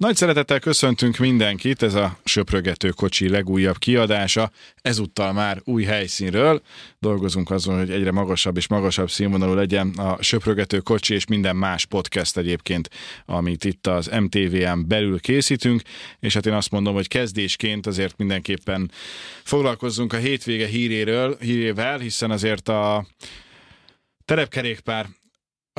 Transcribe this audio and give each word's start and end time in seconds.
Nagy 0.00 0.16
szeretettel 0.16 0.58
köszöntünk 0.58 1.16
mindenkit, 1.16 1.82
ez 1.82 1.94
a 1.94 2.18
Söprögető 2.24 2.88
kocsi 2.88 3.28
legújabb 3.28 3.78
kiadása, 3.78 4.50
ezúttal 4.82 5.32
már 5.32 5.60
új 5.64 5.84
helyszínről. 5.84 6.62
Dolgozunk 6.98 7.50
azon, 7.50 7.78
hogy 7.78 7.90
egyre 7.90 8.12
magasabb 8.12 8.56
és 8.56 8.68
magasabb 8.68 9.10
színvonalú 9.10 9.54
legyen 9.54 9.88
a 9.88 10.22
Söprögető 10.22 10.78
kocsi 10.78 11.14
és 11.14 11.26
minden 11.26 11.56
más 11.56 11.86
podcast 11.86 12.36
egyébként, 12.36 12.90
amit 13.26 13.64
itt 13.64 13.86
az 13.86 14.06
MTV-en 14.06 14.88
belül 14.88 15.20
készítünk, 15.20 15.82
és 16.20 16.34
hát 16.34 16.46
én 16.46 16.52
azt 16.52 16.70
mondom, 16.70 16.94
hogy 16.94 17.08
kezdésként 17.08 17.86
azért 17.86 18.16
mindenképpen 18.16 18.90
foglalkozzunk 19.44 20.12
a 20.12 20.16
hétvége 20.16 20.66
híréről, 20.66 21.36
hírével, 21.40 21.98
hiszen 21.98 22.30
azért 22.30 22.68
a 22.68 23.06
terepkerékpár 24.24 25.06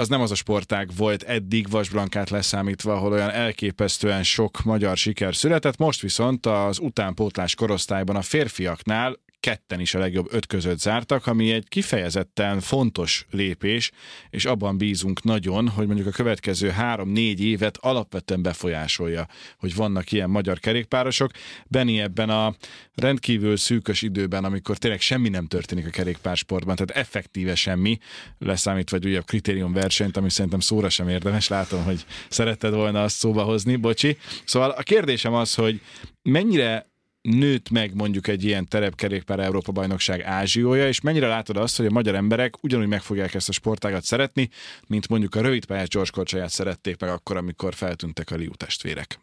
az 0.01 0.07
nem 0.07 0.21
az 0.21 0.31
a 0.31 0.35
sportág 0.35 0.89
volt 0.97 1.23
eddig 1.23 1.69
Vasblankát 1.69 2.29
leszámítva, 2.29 2.93
ahol 2.93 3.11
olyan 3.11 3.29
elképesztően 3.29 4.23
sok 4.23 4.63
magyar 4.63 4.97
siker 4.97 5.35
született, 5.35 5.77
most 5.77 6.01
viszont 6.01 6.45
az 6.45 6.79
utánpótlás 6.79 7.55
korosztályban 7.55 8.15
a 8.15 8.21
férfiaknál 8.21 9.19
ketten 9.41 9.79
is 9.79 9.93
a 9.93 9.99
legjobb 9.99 10.27
öt 10.33 10.45
között 10.45 10.79
zártak, 10.79 11.27
ami 11.27 11.51
egy 11.51 11.67
kifejezetten 11.67 12.59
fontos 12.59 13.25
lépés, 13.31 13.91
és 14.29 14.45
abban 14.45 14.77
bízunk 14.77 15.23
nagyon, 15.23 15.67
hogy 15.67 15.85
mondjuk 15.85 16.07
a 16.07 16.11
következő 16.11 16.69
három-négy 16.69 17.43
évet 17.43 17.77
alapvetően 17.77 18.41
befolyásolja, 18.41 19.27
hogy 19.57 19.75
vannak 19.75 20.11
ilyen 20.11 20.29
magyar 20.29 20.59
kerékpárosok. 20.59 21.31
Benni 21.67 21.99
ebben 21.99 22.29
a 22.29 22.55
rendkívül 22.95 23.57
szűkös 23.57 24.01
időben, 24.01 24.43
amikor 24.43 24.77
tényleg 24.77 25.01
semmi 25.01 25.29
nem 25.29 25.47
történik 25.47 25.87
a 25.87 25.89
kerékpársportban, 25.89 26.75
tehát 26.75 27.05
effektíve 27.05 27.55
semmi, 27.55 27.97
leszámítva 28.39 28.97
egy 28.97 29.05
újabb 29.05 29.25
kritériumversenyt, 29.25 30.17
ami 30.17 30.29
szerintem 30.29 30.59
szóra 30.59 30.89
sem 30.89 31.09
érdemes, 31.09 31.47
látom, 31.47 31.83
hogy 31.83 32.05
szeretted 32.29 32.73
volna 32.73 33.03
azt 33.03 33.15
szóba 33.15 33.43
hozni, 33.43 33.75
bocsi. 33.75 34.17
Szóval 34.45 34.69
a 34.69 34.81
kérdésem 34.81 35.33
az, 35.33 35.55
hogy 35.55 35.81
mennyire 36.21 36.90
nőtt 37.21 37.69
meg 37.69 37.95
mondjuk 37.95 38.27
egy 38.27 38.43
ilyen 38.43 38.67
terepkerékpár 38.67 39.39
Európa 39.39 39.71
bajnokság 39.71 40.21
ázsiója, 40.21 40.87
és 40.87 41.01
mennyire 41.01 41.27
látod 41.27 41.57
azt, 41.57 41.77
hogy 41.77 41.85
a 41.85 41.91
magyar 41.91 42.15
emberek 42.15 42.63
ugyanúgy 42.63 42.87
meg 42.87 43.01
fogják 43.01 43.33
ezt 43.33 43.49
a 43.49 43.51
sportágat 43.51 44.03
szeretni, 44.03 44.49
mint 44.87 45.07
mondjuk 45.07 45.35
a 45.35 45.41
rövidpályás 45.41 45.87
gyorskorcsolyát 45.87 46.49
szerették 46.49 46.99
meg 46.99 47.09
akkor, 47.09 47.37
amikor 47.37 47.73
feltűntek 47.73 48.31
a 48.31 48.35
Liu 48.35 48.53
testvérek. 48.55 49.19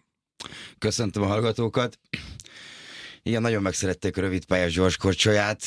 Köszöntöm 0.78 1.22
a 1.22 1.27
hallgatókat. 1.27 1.98
Igen, 3.22 3.42
nagyon 3.42 3.62
megszerették 3.62 4.16
a 4.16 4.20
rövidpályás 4.20 4.72
gyorskorcsolyát. 4.72 5.64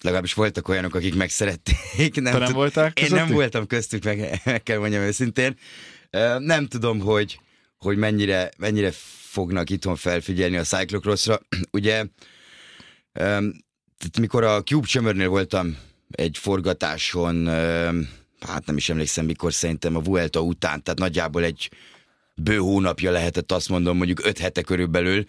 Legalábbis 0.00 0.34
voltak 0.34 0.68
olyanok, 0.68 0.94
akik 0.94 1.14
megszerették. 1.14 2.20
Nem 2.20 2.32
Te 2.32 2.38
nem 2.38 2.52
voltál 2.52 2.92
Én 2.94 3.08
nem 3.10 3.28
voltam 3.28 3.66
köztük, 3.66 4.04
meg, 4.04 4.40
meg 4.44 4.62
kell 4.62 4.78
mondjam 4.78 5.02
őszintén. 5.02 5.56
Nem 6.38 6.66
tudom, 6.66 6.98
hogy, 6.98 7.40
hogy 7.78 7.96
mennyire, 7.96 8.50
mennyire 8.58 8.90
fognak 9.30 9.70
itthon 9.70 9.96
felfigyelni 9.96 10.56
a 10.56 10.62
cyclocrossra. 10.62 11.40
Ugye, 11.70 12.04
mikor 14.20 14.44
a 14.44 14.62
Cube 14.62 14.86
Csömörnél 14.86 15.28
voltam 15.28 15.76
egy 16.10 16.38
forgatáson, 16.38 17.46
hát 18.40 18.66
nem 18.66 18.76
is 18.76 18.88
emlékszem 18.88 19.24
mikor, 19.24 19.52
szerintem 19.52 19.96
a 19.96 20.00
Vuelta 20.00 20.40
után, 20.40 20.82
tehát 20.82 20.98
nagyjából 20.98 21.44
egy 21.44 21.70
bő 22.34 22.56
hónapja 22.56 23.10
lehetett 23.10 23.52
azt 23.52 23.68
mondom, 23.68 23.96
mondjuk 23.96 24.26
öt 24.26 24.38
hete 24.38 24.62
körülbelül, 24.62 25.24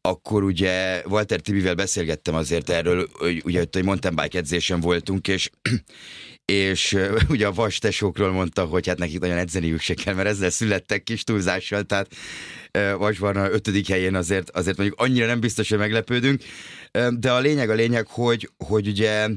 akkor 0.00 0.42
ugye 0.42 1.02
Walter 1.06 1.40
Tibivel 1.40 1.74
beszélgettem 1.74 2.34
azért 2.34 2.70
erről, 2.70 3.08
ugye 3.44 3.60
ott 3.60 3.76
egy 3.76 3.84
mountain 3.84 4.14
bike 4.14 4.38
edzésen 4.38 4.80
voltunk, 4.80 5.28
és 5.28 5.50
és 6.44 6.96
ugye 7.28 7.46
a 7.46 7.52
vas 7.52 7.78
tesókról 7.78 8.32
mondta, 8.32 8.64
hogy 8.64 8.86
hát 8.86 8.98
nekik 8.98 9.18
nagyon 9.18 9.36
edzeniük 9.36 9.80
se 9.80 9.94
kell, 9.94 10.14
mert 10.14 10.28
ezzel 10.28 10.50
születtek 10.50 11.02
kis 11.02 11.24
túlzással, 11.24 11.82
tehát 11.82 12.14
Vasban 12.98 13.36
a 13.36 13.50
ötödik 13.50 13.88
helyén 13.88 14.14
azért, 14.14 14.50
azért 14.50 14.76
mondjuk 14.76 15.00
annyira 15.00 15.26
nem 15.26 15.40
biztos, 15.40 15.68
hogy 15.68 15.78
meglepődünk, 15.78 16.42
de 17.10 17.32
a 17.32 17.38
lényeg 17.38 17.70
a 17.70 17.74
lényeg, 17.74 18.06
hogy, 18.06 18.50
hogy 18.56 18.88
ugye 18.88 19.28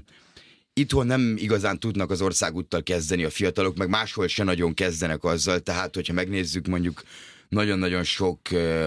itthon 0.73 1.05
nem 1.05 1.35
igazán 1.37 1.79
tudnak 1.79 2.11
az 2.11 2.21
országúttal 2.21 2.83
kezdeni 2.83 3.23
a 3.23 3.29
fiatalok, 3.29 3.77
meg 3.77 3.89
máshol 3.89 4.27
se 4.27 4.43
nagyon 4.43 4.73
kezdenek 4.73 5.23
azzal, 5.23 5.59
tehát 5.59 5.95
hogyha 5.95 6.13
megnézzük 6.13 6.67
mondjuk 6.67 7.03
nagyon-nagyon 7.49 8.03
sok 8.03 8.39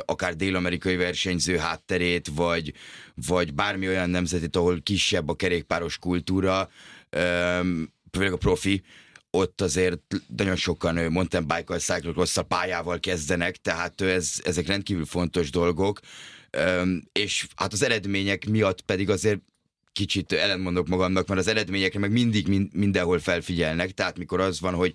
akár 0.05 0.37
dél-amerikai 0.37 0.97
versenyző 0.97 1.57
hátterét, 1.57 2.31
vagy, 2.35 2.73
vagy 3.27 3.55
bármi 3.55 3.89
olyan 3.89 4.11
nemzetét, 4.11 4.57
ahol 4.57 4.81
kisebb 4.83 5.29
a 5.29 5.35
kerékpáros 5.35 5.99
kultúra, 5.99 6.71
főleg 8.13 8.33
a 8.33 8.37
profi, 8.37 8.83
ott 9.31 9.61
azért 9.61 10.01
nagyon 10.37 10.57
sokan 10.57 11.13
mountain 11.13 11.47
bike-kal, 11.47 11.79
cyclocross 11.79 12.39
pályával 12.49 13.01
kezdenek, 13.01 13.57
tehát 13.57 14.01
ez, 14.01 14.33
ezek 14.43 14.67
rendkívül 14.67 15.05
fontos 15.05 15.51
dolgok, 15.51 16.01
és 17.13 17.47
hát 17.57 17.73
az 17.73 17.83
eredmények 17.83 18.49
miatt 18.49 18.81
pedig 18.81 19.11
azért 19.11 19.41
kicsit 19.93 20.33
ellentmondok 20.33 20.89
magamnak, 20.89 21.27
mert 21.27 21.41
az 21.41 21.47
eredményekre 21.47 21.99
meg 21.99 22.13
mindig 22.13 22.69
mindenhol 22.73 23.19
felfigyelnek, 23.19 23.91
tehát 23.91 24.19
mikor 24.19 24.41
az 24.41 24.61
van, 24.61 24.75
hogy 24.75 24.95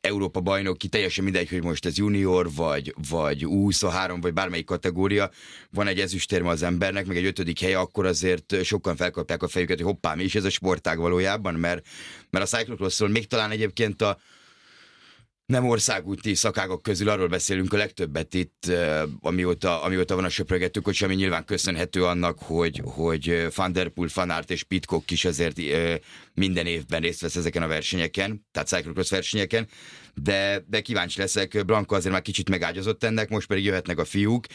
Európa 0.00 0.40
bajnok 0.40 0.78
ki, 0.78 0.88
teljesen 0.88 1.24
mindegy, 1.24 1.48
hogy 1.48 1.62
most 1.62 1.86
ez 1.86 1.98
junior, 1.98 2.52
vagy, 2.54 2.94
vagy 3.08 3.44
U23, 3.46 4.18
vagy 4.20 4.32
bármelyik 4.32 4.64
kategória, 4.64 5.30
van 5.70 5.86
egy 5.86 6.00
ezüstérme 6.00 6.48
az 6.48 6.62
embernek, 6.62 7.06
meg 7.06 7.16
egy 7.16 7.24
ötödik 7.24 7.60
helye, 7.60 7.78
akkor 7.78 8.06
azért 8.06 8.64
sokan 8.64 8.96
felkapták 8.96 9.42
a 9.42 9.48
fejüket, 9.48 9.76
hogy 9.76 9.86
hoppá, 9.86 10.14
mi 10.14 10.22
is 10.22 10.34
ez 10.34 10.44
a 10.44 10.50
sportág 10.50 10.98
valójában, 10.98 11.54
mert, 11.54 11.86
mert 12.30 12.52
a 12.52 12.56
cyclocrossról 12.56 13.08
még 13.08 13.26
talán 13.26 13.50
egyébként 13.50 14.02
a, 14.02 14.18
nem 15.50 15.68
országúti 15.68 16.34
szakágok 16.34 16.82
közül 16.82 17.08
arról 17.08 17.28
beszélünk 17.28 17.72
a 17.72 17.76
legtöbbet 17.76 18.34
itt, 18.34 18.72
amióta, 19.20 19.82
amióta 19.82 20.14
van 20.14 20.24
a 20.24 20.28
söprögetők, 20.28 20.84
hogy 20.84 20.98
ami 21.00 21.14
nyilván 21.14 21.44
köszönhető 21.44 22.04
annak, 22.04 22.38
hogy, 22.38 22.80
hogy 22.84 23.46
Van 23.54 23.72
Der 23.72 23.88
Poel, 23.88 24.08
Van 24.14 24.30
Aert 24.30 24.50
és 24.50 24.62
Pitcock 24.62 25.10
is 25.10 25.24
azért 25.24 25.60
minden 26.34 26.66
évben 26.66 27.00
részt 27.00 27.20
vesz 27.20 27.36
ezeken 27.36 27.62
a 27.62 27.66
versenyeken, 27.66 28.46
tehát 28.52 28.68
cyclocross 28.68 29.10
versenyeken, 29.10 29.68
de, 30.14 30.64
de 30.66 30.80
kíváncsi 30.80 31.18
leszek, 31.18 31.64
Blanco 31.66 31.94
azért 31.94 32.12
már 32.12 32.22
kicsit 32.22 32.48
megágyazott 32.48 33.04
ennek, 33.04 33.28
most 33.28 33.46
pedig 33.46 33.64
jöhetnek 33.64 33.98
a 33.98 34.04
fiúk. 34.04 34.46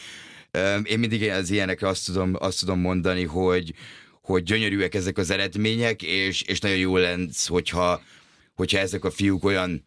Én 0.82 0.98
mindig 0.98 1.30
az 1.30 1.50
ilyenekre 1.50 1.88
azt 1.88 2.06
tudom, 2.06 2.36
azt 2.38 2.60
tudom 2.60 2.80
mondani, 2.80 3.24
hogy, 3.24 3.74
hogy 4.22 4.42
gyönyörűek 4.42 4.94
ezek 4.94 5.18
az 5.18 5.30
eredmények, 5.30 6.02
és, 6.02 6.42
és 6.42 6.60
nagyon 6.60 6.78
jó 6.78 6.96
lesz, 6.96 7.46
hogyha, 7.46 8.02
hogyha 8.54 8.78
ezek 8.78 9.04
a 9.04 9.10
fiúk 9.10 9.44
olyan 9.44 9.84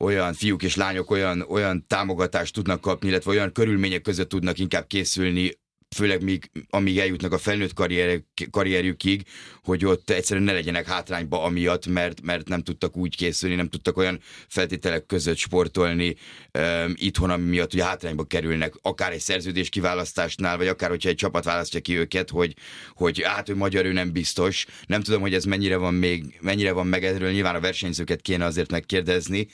olyan 0.00 0.32
fiúk 0.32 0.62
és 0.62 0.76
lányok 0.76 1.10
olyan, 1.10 1.44
olyan 1.48 1.84
támogatást 1.86 2.54
tudnak 2.54 2.80
kapni, 2.80 3.08
illetve 3.08 3.30
olyan 3.30 3.52
körülmények 3.52 4.02
között 4.02 4.28
tudnak 4.28 4.58
inkább 4.58 4.86
készülni, 4.86 5.58
főleg 5.94 6.22
míg, 6.22 6.50
amíg 6.70 6.98
eljutnak 6.98 7.32
a 7.32 7.38
felnőtt 7.38 7.72
karrier, 7.72 8.22
karrierjükig, 8.50 9.22
hogy 9.62 9.84
ott 9.84 10.10
egyszerűen 10.10 10.46
ne 10.46 10.52
legyenek 10.52 10.86
hátrányba 10.86 11.42
amiatt, 11.42 11.86
mert, 11.86 12.20
mert 12.20 12.48
nem 12.48 12.62
tudtak 12.62 12.96
úgy 12.96 13.16
készülni, 13.16 13.54
nem 13.54 13.68
tudtak 13.68 13.96
olyan 13.96 14.20
feltételek 14.48 15.06
között 15.06 15.36
sportolni 15.36 16.16
um, 16.58 16.94
itthon, 16.96 17.30
ami 17.30 17.48
miatt 17.48 17.74
ugye 17.74 17.84
hátrányba 17.84 18.24
kerülnek, 18.24 18.74
akár 18.82 19.12
egy 19.12 19.20
szerződés 19.20 19.68
kiválasztásnál, 19.68 20.56
vagy 20.56 20.68
akár 20.68 20.90
hogyha 20.90 21.08
egy 21.08 21.14
csapat 21.14 21.44
választja 21.44 21.80
ki 21.80 21.96
őket, 21.96 22.30
hogy, 22.30 22.54
hogy 22.94 23.22
hát 23.24 23.48
ő 23.48 23.56
magyar, 23.56 23.84
ő 23.84 23.92
nem 23.92 24.12
biztos. 24.12 24.66
Nem 24.86 25.00
tudom, 25.00 25.20
hogy 25.20 25.34
ez 25.34 25.44
mennyire 25.44 25.76
van 25.76 25.94
még, 25.94 26.38
mennyire 26.40 26.72
van 26.72 26.86
meg 26.86 27.04
erről, 27.04 27.30
nyilván 27.30 27.54
a 27.54 27.60
versenyzőket 27.60 28.20
kéne 28.20 28.44
azért 28.44 28.70
megkérdezni, 28.70 29.48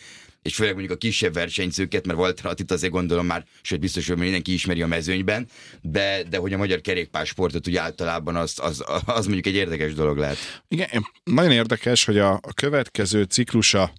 és 0.46 0.54
főleg 0.54 0.74
mondjuk 0.74 0.94
a 0.94 0.98
kisebb 0.98 1.32
versenyzőket, 1.32 2.06
mert 2.06 2.18
Walter 2.18 2.46
Attit 2.46 2.70
azért 2.70 2.92
gondolom 2.92 3.26
már, 3.26 3.44
sőt 3.62 3.80
biztos, 3.80 4.08
hogy 4.08 4.16
mindenki 4.16 4.52
ismeri 4.52 4.82
a 4.82 4.86
mezőnyben, 4.86 5.48
de, 5.82 6.22
de 6.30 6.36
hogy 6.36 6.52
a 6.52 6.56
magyar 6.56 6.80
kerékpársportot 6.80 7.68
úgy 7.68 7.76
általában 7.76 8.36
az, 8.36 8.58
az, 8.62 8.84
az 9.04 9.24
mondjuk 9.24 9.46
egy 9.46 9.54
érdekes 9.54 9.94
dolog 9.94 10.18
lehet. 10.18 10.62
Igen, 10.68 10.88
nagyon 11.24 11.52
érdekes, 11.52 12.04
hogy 12.04 12.18
a, 12.18 12.32
a 12.32 12.52
következő 12.54 13.22
ciklusa 13.22 13.92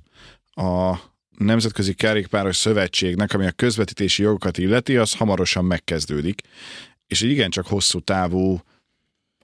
a 0.51 0.95
Nemzetközi 1.37 1.93
Kerékpáros 1.93 2.55
Szövetségnek, 2.55 3.33
ami 3.33 3.45
a 3.45 3.51
közvetítési 3.51 4.21
jogokat 4.21 4.57
illeti, 4.57 4.97
az 4.97 5.13
hamarosan 5.13 5.65
megkezdődik, 5.65 6.41
és 7.07 7.21
egy 7.21 7.29
igencsak 7.29 7.67
hosszú 7.67 7.99
távú 7.99 8.61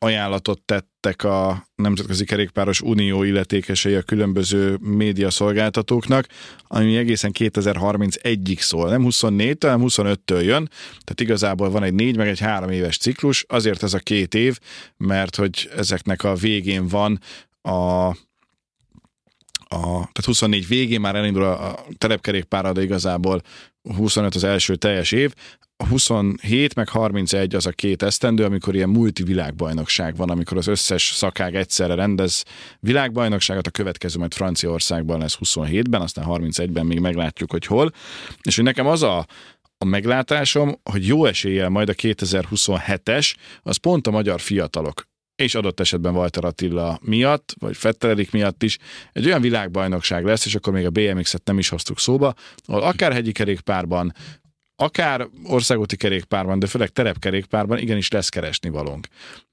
ajánlatot 0.04 0.62
tettek 0.62 1.24
a 1.24 1.68
Nemzetközi 1.76 2.26
Kerékpáros 2.26 2.82
Unió 2.82 3.24
illetékesei 3.24 3.96
a 3.96 4.02
különböző 4.02 4.78
médiaszolgáltatóknak, 4.82 6.28
ami 6.68 6.98
egészen 6.98 7.32
2031-ig 7.40 8.60
szól. 8.60 8.90
Nem 8.90 9.06
24-től, 9.06 9.58
hanem 9.60 9.82
25-től 9.84 10.44
jön, 10.44 10.70
tehát 10.90 11.22
igazából 11.22 11.70
van 11.70 11.84
egy 11.84 11.94
négy 11.94 12.18
meg 12.18 12.28
egy 12.28 12.40
három 12.40 12.70
éves 12.70 12.98
ciklus, 12.98 13.46
azért 13.48 13.84
ez 13.84 13.94
a 13.94 14.00
két 14.00 14.36
év, 14.36 14.60
mert 14.98 15.36
hogy 15.36 15.70
ezeknek 15.76 16.24
a 16.24 16.36
végén 16.36 16.88
van 16.88 17.20
a 17.62 18.12
a, 19.74 19.90
tehát 19.90 20.26
24 20.26 20.68
végén 20.68 21.02
már 21.02 21.16
elindul 21.16 21.44
a, 21.44 21.70
a 21.70 21.86
terepkerékpára, 21.98 22.72
de 22.72 22.82
igazából 22.82 23.42
25 23.96 24.36
az 24.36 24.44
első 24.44 24.76
teljes 24.76 25.12
év, 25.12 25.34
a 25.78 25.88
27 25.88 26.76
meg 26.76 26.90
31 26.90 27.56
az 27.56 27.66
a 27.66 27.72
két 27.72 28.04
esztendő, 28.04 28.44
amikor 28.44 28.76
ilyen 28.76 28.90
multivilágbajnokság 28.90 30.16
van, 30.16 30.30
amikor 30.30 30.58
az 30.58 30.68
összes 30.68 31.12
szakág 31.16 31.56
egyszerre 31.56 31.96
rendez 31.96 32.44
világbajnokságot, 32.80 33.68
a 33.68 33.72
következő 33.72 34.20
majd 34.20 34.34
Franciaországban 34.34 35.20
lesz 35.20 35.38
27-ben, 35.44 36.02
aztán 36.02 36.26
31-ben 36.28 36.86
még 36.86 37.00
meglátjuk, 37.00 37.52
hogy 37.52 37.66
hol. 37.66 37.92
És 38.42 38.56
hogy 38.56 38.66
nekem 38.66 38.88
az 38.88 39.04
a, 39.04 39.26
a 39.78 39.86
meglátásom, 39.86 40.80
hogy 40.84 41.08
jó 41.08 41.26
eséllyel 41.26 41.70
majd 41.70 41.90
a 41.90 41.94
2027-es, 41.94 43.36
az 43.62 43.78
pont 43.78 44.08
a 44.08 44.12
magyar 44.12 44.40
fiatalok 44.40 45.12
és 45.36 45.56
adott 45.56 45.80
esetben 45.80 46.16
Walter 46.16 46.46
Attila 46.46 47.00
miatt, 47.02 47.54
vagy 47.60 47.78
Fetteredik 47.78 48.32
miatt 48.32 48.64
is, 48.64 48.78
egy 49.12 49.26
olyan 49.26 49.42
világbajnokság 49.42 50.26
lesz, 50.26 50.46
és 50.46 50.56
akkor 50.56 50.74
még 50.74 50.86
a 50.86 50.90
BMX-et 50.90 51.46
nem 51.46 51.60
is 51.60 51.70
hoztuk 51.70 52.00
szóba, 52.00 52.34
ahol 52.66 52.82
akár 52.82 53.14
hegyi 53.14 53.32
kerékpárban, 53.32 54.14
akár 54.76 55.28
országúti 55.44 55.96
kerékpárban, 55.96 56.60
de 56.60 56.68
főleg 56.68 56.90
terepkerékpárban 56.90 57.78
igenis 57.78 58.12
lesz 58.12 58.30
keresni 58.30 58.70
valónk. 58.70 59.08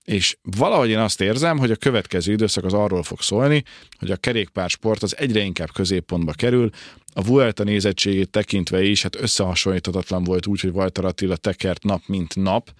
És 0.04 0.36
valahogy 0.42 0.88
én 0.88 0.98
azt 0.98 1.20
érzem, 1.20 1.58
hogy 1.58 1.70
a 1.70 1.76
következő 1.76 2.32
időszak 2.32 2.64
az 2.64 2.72
arról 2.72 3.02
fog 3.02 3.20
szólni, 3.20 3.62
hogy 3.98 4.10
a 4.10 4.16
kerékpársport 4.16 5.02
az 5.02 5.16
egyre 5.16 5.40
inkább 5.40 5.72
középpontba 5.72 6.32
kerül, 6.32 6.70
a 7.14 7.22
Vuelta 7.22 7.64
nézettségét 7.64 8.30
tekintve 8.30 8.82
is, 8.82 9.02
hát 9.02 9.20
összehasonlíthatatlan 9.20 10.24
volt 10.24 10.46
úgy, 10.46 10.60
hogy 10.60 10.70
Walter 10.70 11.04
Attila 11.04 11.36
tekert 11.36 11.82
nap 11.82 12.02
mint 12.06 12.36
nap, 12.36 12.70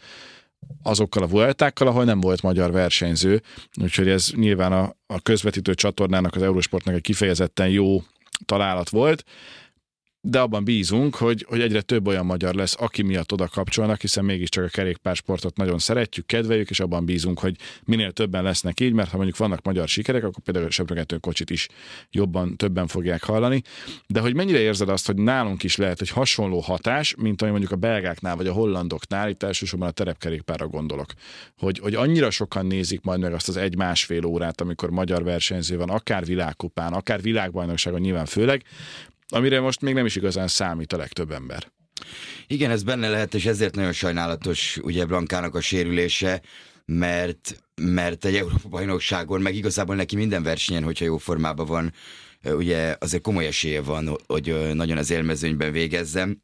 azokkal 0.82 1.22
a 1.22 1.26
Vueltákkal, 1.26 1.86
ahol 1.86 2.04
nem 2.04 2.20
volt 2.20 2.42
magyar 2.42 2.72
versenyző, 2.72 3.42
úgyhogy 3.82 4.08
ez 4.08 4.30
nyilván 4.34 4.72
a, 4.72 4.94
a 5.06 5.20
közvetítő 5.20 5.74
csatornának, 5.74 6.34
az 6.34 6.42
Eurosportnak 6.42 6.94
egy 6.94 7.00
kifejezetten 7.00 7.68
jó 7.68 8.02
találat 8.44 8.88
volt, 8.88 9.24
de 10.22 10.40
abban 10.40 10.64
bízunk, 10.64 11.14
hogy, 11.14 11.46
hogy 11.48 11.60
egyre 11.60 11.80
több 11.80 12.06
olyan 12.06 12.26
magyar 12.26 12.54
lesz, 12.54 12.76
aki 12.78 13.02
miatt 13.02 13.32
oda 13.32 13.48
kapcsolnak, 13.48 14.00
hiszen 14.00 14.24
mégiscsak 14.24 14.64
a 14.64 14.68
kerékpársportot 14.68 15.56
nagyon 15.56 15.78
szeretjük, 15.78 16.26
kedveljük, 16.26 16.70
és 16.70 16.80
abban 16.80 17.04
bízunk, 17.04 17.38
hogy 17.38 17.56
minél 17.84 18.12
többen 18.12 18.42
lesznek 18.42 18.80
így, 18.80 18.92
mert 18.92 19.10
ha 19.10 19.16
mondjuk 19.16 19.36
vannak 19.36 19.62
magyar 19.62 19.88
sikerek, 19.88 20.24
akkor 20.24 20.42
például 20.44 20.66
a 20.66 20.70
söprögető 20.70 21.16
kocsit 21.16 21.50
is 21.50 21.68
jobban, 22.10 22.56
többen 22.56 22.86
fogják 22.86 23.22
hallani. 23.22 23.62
De 24.06 24.20
hogy 24.20 24.34
mennyire 24.34 24.58
érzed 24.58 24.88
azt, 24.88 25.06
hogy 25.06 25.16
nálunk 25.16 25.62
is 25.62 25.76
lehet 25.76 26.00
egy 26.00 26.10
hasonló 26.10 26.58
hatás, 26.58 27.14
mint 27.18 27.42
ami 27.42 27.50
mondjuk 27.50 27.72
a 27.72 27.76
belgáknál 27.76 28.36
vagy 28.36 28.46
a 28.46 28.52
hollandoknál, 28.52 29.28
itt 29.28 29.42
elsősorban 29.42 29.88
a 29.88 29.92
terepkerékpárra 29.92 30.66
gondolok, 30.66 31.12
hogy, 31.58 31.78
hogy 31.78 31.94
annyira 31.94 32.30
sokan 32.30 32.66
nézik 32.66 33.00
majd 33.02 33.20
meg 33.20 33.32
azt 33.32 33.48
az 33.48 33.56
egy-másfél 33.56 34.24
órát, 34.24 34.60
amikor 34.60 34.90
magyar 34.90 35.22
versenyző 35.22 35.76
van, 35.76 35.90
akár 35.90 36.24
világkupán, 36.24 36.92
akár 36.92 37.22
világbajnokságon 37.22 38.00
nyilván 38.00 38.26
főleg, 38.26 38.64
amire 39.30 39.60
most 39.60 39.80
még 39.80 39.94
nem 39.94 40.06
is 40.06 40.16
igazán 40.16 40.48
számít 40.48 40.92
a 40.92 40.96
legtöbb 40.96 41.30
ember. 41.30 41.72
Igen, 42.46 42.70
ez 42.70 42.82
benne 42.82 43.08
lehet, 43.08 43.34
és 43.34 43.46
ezért 43.46 43.74
nagyon 43.74 43.92
sajnálatos 43.92 44.78
ugye 44.82 45.04
Blankának 45.04 45.54
a 45.54 45.60
sérülése, 45.60 46.42
mert, 46.84 47.62
mert 47.74 48.24
egy 48.24 48.36
Európa-bajnokságon, 48.36 49.40
meg 49.40 49.54
igazából 49.54 49.94
neki 49.94 50.16
minden 50.16 50.42
versenyen, 50.42 50.82
hogyha 50.82 51.04
jó 51.04 51.18
formában 51.18 51.66
van, 51.66 51.92
ugye 52.44 52.96
azért 52.98 53.22
komoly 53.22 53.46
esélye 53.46 53.80
van, 53.80 54.16
hogy 54.26 54.74
nagyon 54.74 54.96
az 54.96 55.10
élmezőnyben 55.10 55.72
végezzem. 55.72 56.42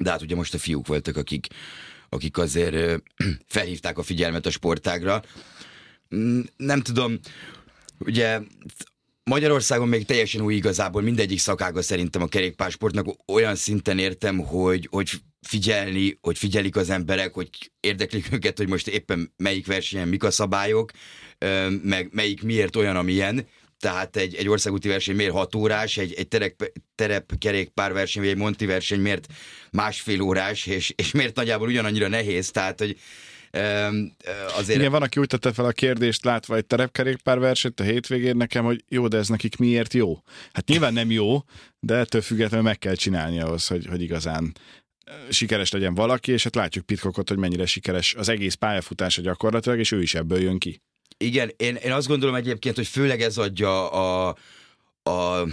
De 0.00 0.10
hát 0.10 0.22
ugye 0.22 0.34
most 0.34 0.54
a 0.54 0.58
fiúk 0.58 0.86
voltak, 0.86 1.16
akik, 1.16 1.46
akik 2.08 2.38
azért 2.38 3.02
felhívták 3.46 3.98
a 3.98 4.02
figyelmet 4.02 4.46
a 4.46 4.50
sportágra. 4.50 5.22
Mm, 6.14 6.40
nem 6.56 6.80
tudom, 6.80 7.18
ugye 7.98 8.40
Magyarországon 9.30 9.88
még 9.88 10.04
teljesen 10.04 10.40
új 10.40 10.54
igazából 10.54 11.02
mindegyik 11.02 11.38
szakága 11.38 11.82
szerintem 11.82 12.22
a 12.22 12.26
kerékpársportnak 12.26 13.06
olyan 13.26 13.54
szinten 13.54 13.98
értem, 13.98 14.38
hogy, 14.38 14.88
hogy 14.90 15.10
figyelni, 15.40 16.18
hogy 16.20 16.38
figyelik 16.38 16.76
az 16.76 16.90
emberek, 16.90 17.34
hogy 17.34 17.48
érdeklik 17.80 18.32
őket, 18.32 18.58
hogy 18.58 18.68
most 18.68 18.88
éppen 18.88 19.32
melyik 19.36 19.66
versenyen 19.66 20.08
mik 20.08 20.24
a 20.24 20.30
szabályok, 20.30 20.90
meg 21.82 22.08
melyik 22.12 22.42
miért 22.42 22.76
olyan, 22.76 22.96
amilyen. 22.96 23.46
Tehát 23.78 24.16
egy, 24.16 24.34
egy 24.34 24.48
országúti 24.48 24.88
verseny 24.88 25.16
miért 25.16 25.32
6 25.32 25.54
órás, 25.54 25.96
egy, 25.96 26.12
egy 26.12 26.28
terep, 26.28 26.72
terep 26.94 27.32
kerékpár 27.38 27.92
verseny, 27.92 28.22
vagy 28.22 28.30
egy 28.30 28.38
monti 28.38 28.66
verseny 28.66 29.00
miért 29.00 29.26
másfél 29.70 30.20
órás, 30.20 30.66
és, 30.66 30.92
és 30.96 31.10
miért 31.10 31.36
nagyjából 31.36 31.68
ugyanannyira 31.68 32.08
nehéz. 32.08 32.50
Tehát, 32.50 32.78
hogy 32.78 32.96
azért... 34.56 34.78
Igen, 34.78 34.90
van, 34.90 35.02
aki 35.02 35.20
úgy 35.20 35.26
tette 35.26 35.52
fel 35.52 35.64
a 35.64 35.72
kérdést, 35.72 36.24
látva 36.24 36.56
egy 36.56 36.66
terepkerékpárversenyt 36.66 37.80
a 37.80 37.84
hétvégén 37.84 38.36
nekem, 38.36 38.64
hogy 38.64 38.84
jó, 38.88 39.08
de 39.08 39.16
ez 39.16 39.28
nekik 39.28 39.56
miért 39.56 39.94
jó? 39.94 40.22
Hát 40.52 40.68
nyilván 40.68 40.92
nem 40.92 41.10
jó, 41.10 41.44
de 41.80 41.94
ettől 41.94 42.20
függetlenül 42.20 42.66
meg 42.66 42.78
kell 42.78 42.94
csinálni 42.94 43.40
ahhoz, 43.40 43.66
hogy, 43.66 43.86
hogy 43.86 44.02
igazán 44.02 44.52
sikeres 45.30 45.70
legyen 45.70 45.94
valaki, 45.94 46.32
és 46.32 46.42
hát 46.42 46.54
látjuk 46.54 46.86
Pitkokot, 46.86 47.28
hogy 47.28 47.38
mennyire 47.38 47.66
sikeres 47.66 48.14
az 48.14 48.28
egész 48.28 48.54
pályafutása 48.54 49.22
gyakorlatilag, 49.22 49.78
és 49.78 49.92
ő 49.92 50.02
is 50.02 50.14
ebből 50.14 50.40
jön 50.40 50.58
ki. 50.58 50.82
Igen, 51.18 51.50
én, 51.56 51.74
én 51.74 51.92
azt 51.92 52.06
gondolom 52.06 52.34
egyébként, 52.34 52.76
hogy 52.76 52.86
főleg 52.86 53.22
ez 53.22 53.38
adja 53.38 53.90
a, 53.90 54.36
a 55.02 55.46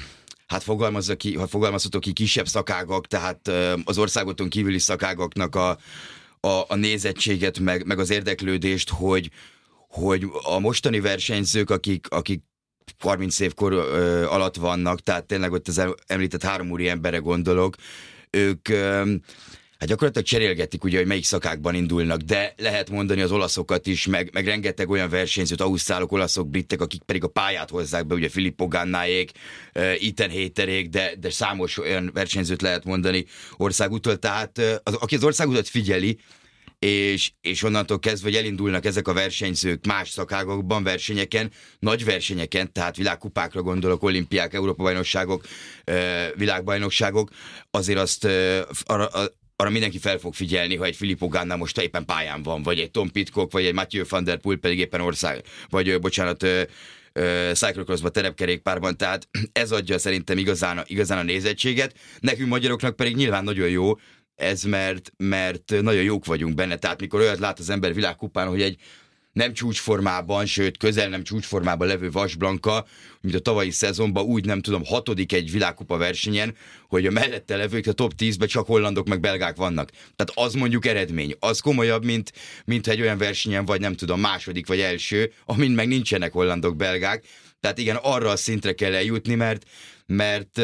hát 0.48 0.64
fogalmazza 0.64 1.16
ki, 1.16 1.36
ha 1.36 1.48
fogalmazhatok 1.48 2.02
ki, 2.02 2.14
kisebb 2.14 2.48
szakágak, 2.48 3.08
tehát 3.08 3.48
az 3.84 3.98
országoton 3.98 4.50
kívüli 4.50 4.80
szakágaknak 4.80 5.56
a, 5.56 5.78
a, 6.48 6.66
a 6.68 6.76
nézettséget, 6.76 7.60
meg, 7.60 7.86
meg 7.86 8.00
az 8.00 8.10
érdeklődést, 8.10 8.90
hogy, 8.90 9.30
hogy 9.90 10.26
a 10.44 10.60
mostani 10.60 11.00
versenyzők, 11.00 11.70
akik, 11.70 12.08
akik 12.10 12.44
30 13.00 13.40
évkor 13.40 13.74
ö, 13.74 14.26
alatt 14.26 14.56
vannak, 14.56 15.00
tehát 15.00 15.26
tényleg 15.26 15.52
ott 15.52 15.68
az 15.68 15.82
említett 16.06 16.44
három 16.44 16.72
úri 16.72 16.90
emberre 16.90 17.18
gondolok, 17.18 17.76
ők 18.30 18.70
ö, 18.70 19.14
hát 19.80 19.90
gyakorlatilag 19.90 20.28
cserélgetik 20.28 20.84
ugye, 20.84 20.98
hogy 20.98 21.08
melyik 21.08 21.24
szakákban 21.24 21.76
indulnak, 21.76 22.22
de 22.22 22.54
lehet 22.58 22.90
mondani 22.90 23.22
az 23.22 23.32
olaszokat 23.32 23.88
is, 23.88 24.08
meg, 24.08 24.30
meg 24.34 24.46
rengeteg 24.46 24.90
olyan 24.90 25.10
versenyzőt, 25.10 25.62
ausztrálok, 25.62 26.12
olaszok, 26.12 26.50
britek, 26.50 26.82
akik 26.82 27.04
pedig 27.04 27.24
a 27.24 27.28
pályát 27.28 27.70
hozzák 27.70 28.08
be, 28.08 28.16
ugye 28.16 28.30
Filippo 28.30 28.68
Gannáék, 28.68 29.32
Ethan 29.74 30.32
Haterék, 30.32 30.90
de, 30.90 31.14
de 31.20 31.30
számos 31.30 31.78
olyan 31.78 32.10
versenyzőt 32.14 32.62
lehet 32.62 32.86
mondani 32.86 33.26
országútól, 33.58 34.20
tehát 34.20 34.58
az, 34.84 34.94
aki 34.94 35.16
az 35.16 35.24
országútat 35.24 35.68
figyeli, 35.68 36.18
és, 36.80 37.32
és 37.42 37.64
onnantól 37.64 38.00
kezdve, 38.00 38.30
hogy 38.30 38.38
elindulnak 38.38 38.86
ezek 38.86 39.08
a 39.08 39.14
versenyzők 39.14 39.86
más 39.86 40.10
szakágokban, 40.10 40.84
versenyeken, 40.84 41.52
nagy 41.80 42.06
versenyeken, 42.06 42.72
tehát 42.72 42.96
világkupákra 42.96 43.62
gondolok, 43.62 44.04
olimpiák, 44.04 44.54
Európa-bajnokságok, 44.54 45.46
világbajnokságok, 46.36 47.30
azért 47.72 48.00
azt 48.00 48.28
arra, 48.86 49.10
arra 49.60 49.70
mindenki 49.70 49.98
fel 49.98 50.18
fog 50.18 50.34
figyelni, 50.34 50.76
ha 50.76 50.86
egy 50.86 50.96
Filippo 50.96 51.28
Ganna 51.28 51.56
most 51.56 51.80
éppen 51.80 52.06
pályán 52.06 52.44
van, 52.44 52.64
vagy 52.64 52.80
egy 52.80 52.92
Tom 52.92 53.12
Pitcock, 53.12 53.52
vagy 53.52 53.66
egy 53.66 53.74
Mathieu 53.74 54.06
van 54.10 54.24
der 54.24 54.38
Poel 54.38 54.58
pedig 54.58 54.80
éppen 54.80 55.02
ország, 55.02 55.44
vagy 55.70 56.00
bocsánat, 56.00 56.46
cyclocrossban, 57.54 58.12
terepkerékpárban, 58.12 58.98
tehát 58.98 59.28
ez 59.52 59.72
adja 59.72 59.98
szerintem 59.98 60.38
igazán, 60.38 60.84
igazán 60.86 61.18
a 61.18 61.24
nézettséget. 61.24 61.96
Nekünk 62.20 62.50
magyaroknak 62.50 62.96
pedig 62.96 63.16
nyilván 63.16 63.44
nagyon 63.44 63.70
jó, 63.70 63.94
ez 64.36 64.64
mert, 64.64 65.12
mert 65.18 65.74
nagyon 65.82 66.04
jók 66.04 66.26
vagyunk 66.26 66.56
benne, 66.56 66.76
tehát 66.76 67.00
mikor 67.00 67.20
olyat 67.20 67.40
lát 67.40 67.60
az 67.60 67.70
ember 67.70 67.94
világkupán, 67.94 68.48
hogy 68.48 68.62
egy 68.62 68.80
nem 69.38 69.54
csúcsformában, 69.54 70.46
sőt 70.46 70.78
közel 70.78 71.10
nem 71.10 71.24
csúcsformában 71.24 71.88
levő 71.88 72.12
Vasblanka, 72.12 72.86
mint 73.22 73.36
a 73.36 73.40
tavalyi 73.40 73.72
szezonban 73.72 74.26
úgy 74.26 74.46
nem 74.46 74.62
tudom, 74.62 74.86
hatodik 74.86 75.34
egy 75.34 75.52
világkupa 75.52 75.98
versenyen, 75.98 76.56
hogy 76.88 77.06
a 77.06 77.12
mellette 77.12 77.56
levők 77.56 77.88
a 77.88 77.92
top 77.92 78.14
10-ben 78.18 78.48
csak 78.48 78.66
hollandok 78.66 79.08
meg 79.08 79.20
belgák 79.20 79.56
vannak. 79.56 79.90
Tehát 79.90 80.48
az 80.48 80.54
mondjuk 80.54 80.86
eredmény. 80.86 81.36
Az 81.40 81.60
komolyabb, 81.60 82.06
mint, 82.06 82.34
mint 82.66 82.88
egy 82.88 83.02
olyan 83.02 83.18
versenyen 83.18 83.66
vagy 83.66 83.80
nem 83.80 83.96
tudom, 83.96 84.20
második 84.20 84.68
vagy 84.68 84.80
első, 84.80 85.34
amin 85.46 85.72
meg 85.72 85.88
nincsenek 85.88 86.32
hollandok, 86.32 86.76
belgák. 86.76 87.26
Tehát 87.60 87.78
igen, 87.78 87.96
arra 88.02 88.30
a 88.30 88.36
szintre 88.36 88.74
kell 88.74 88.94
eljutni, 88.94 89.36
mert, 89.36 89.64
mert 90.06 90.62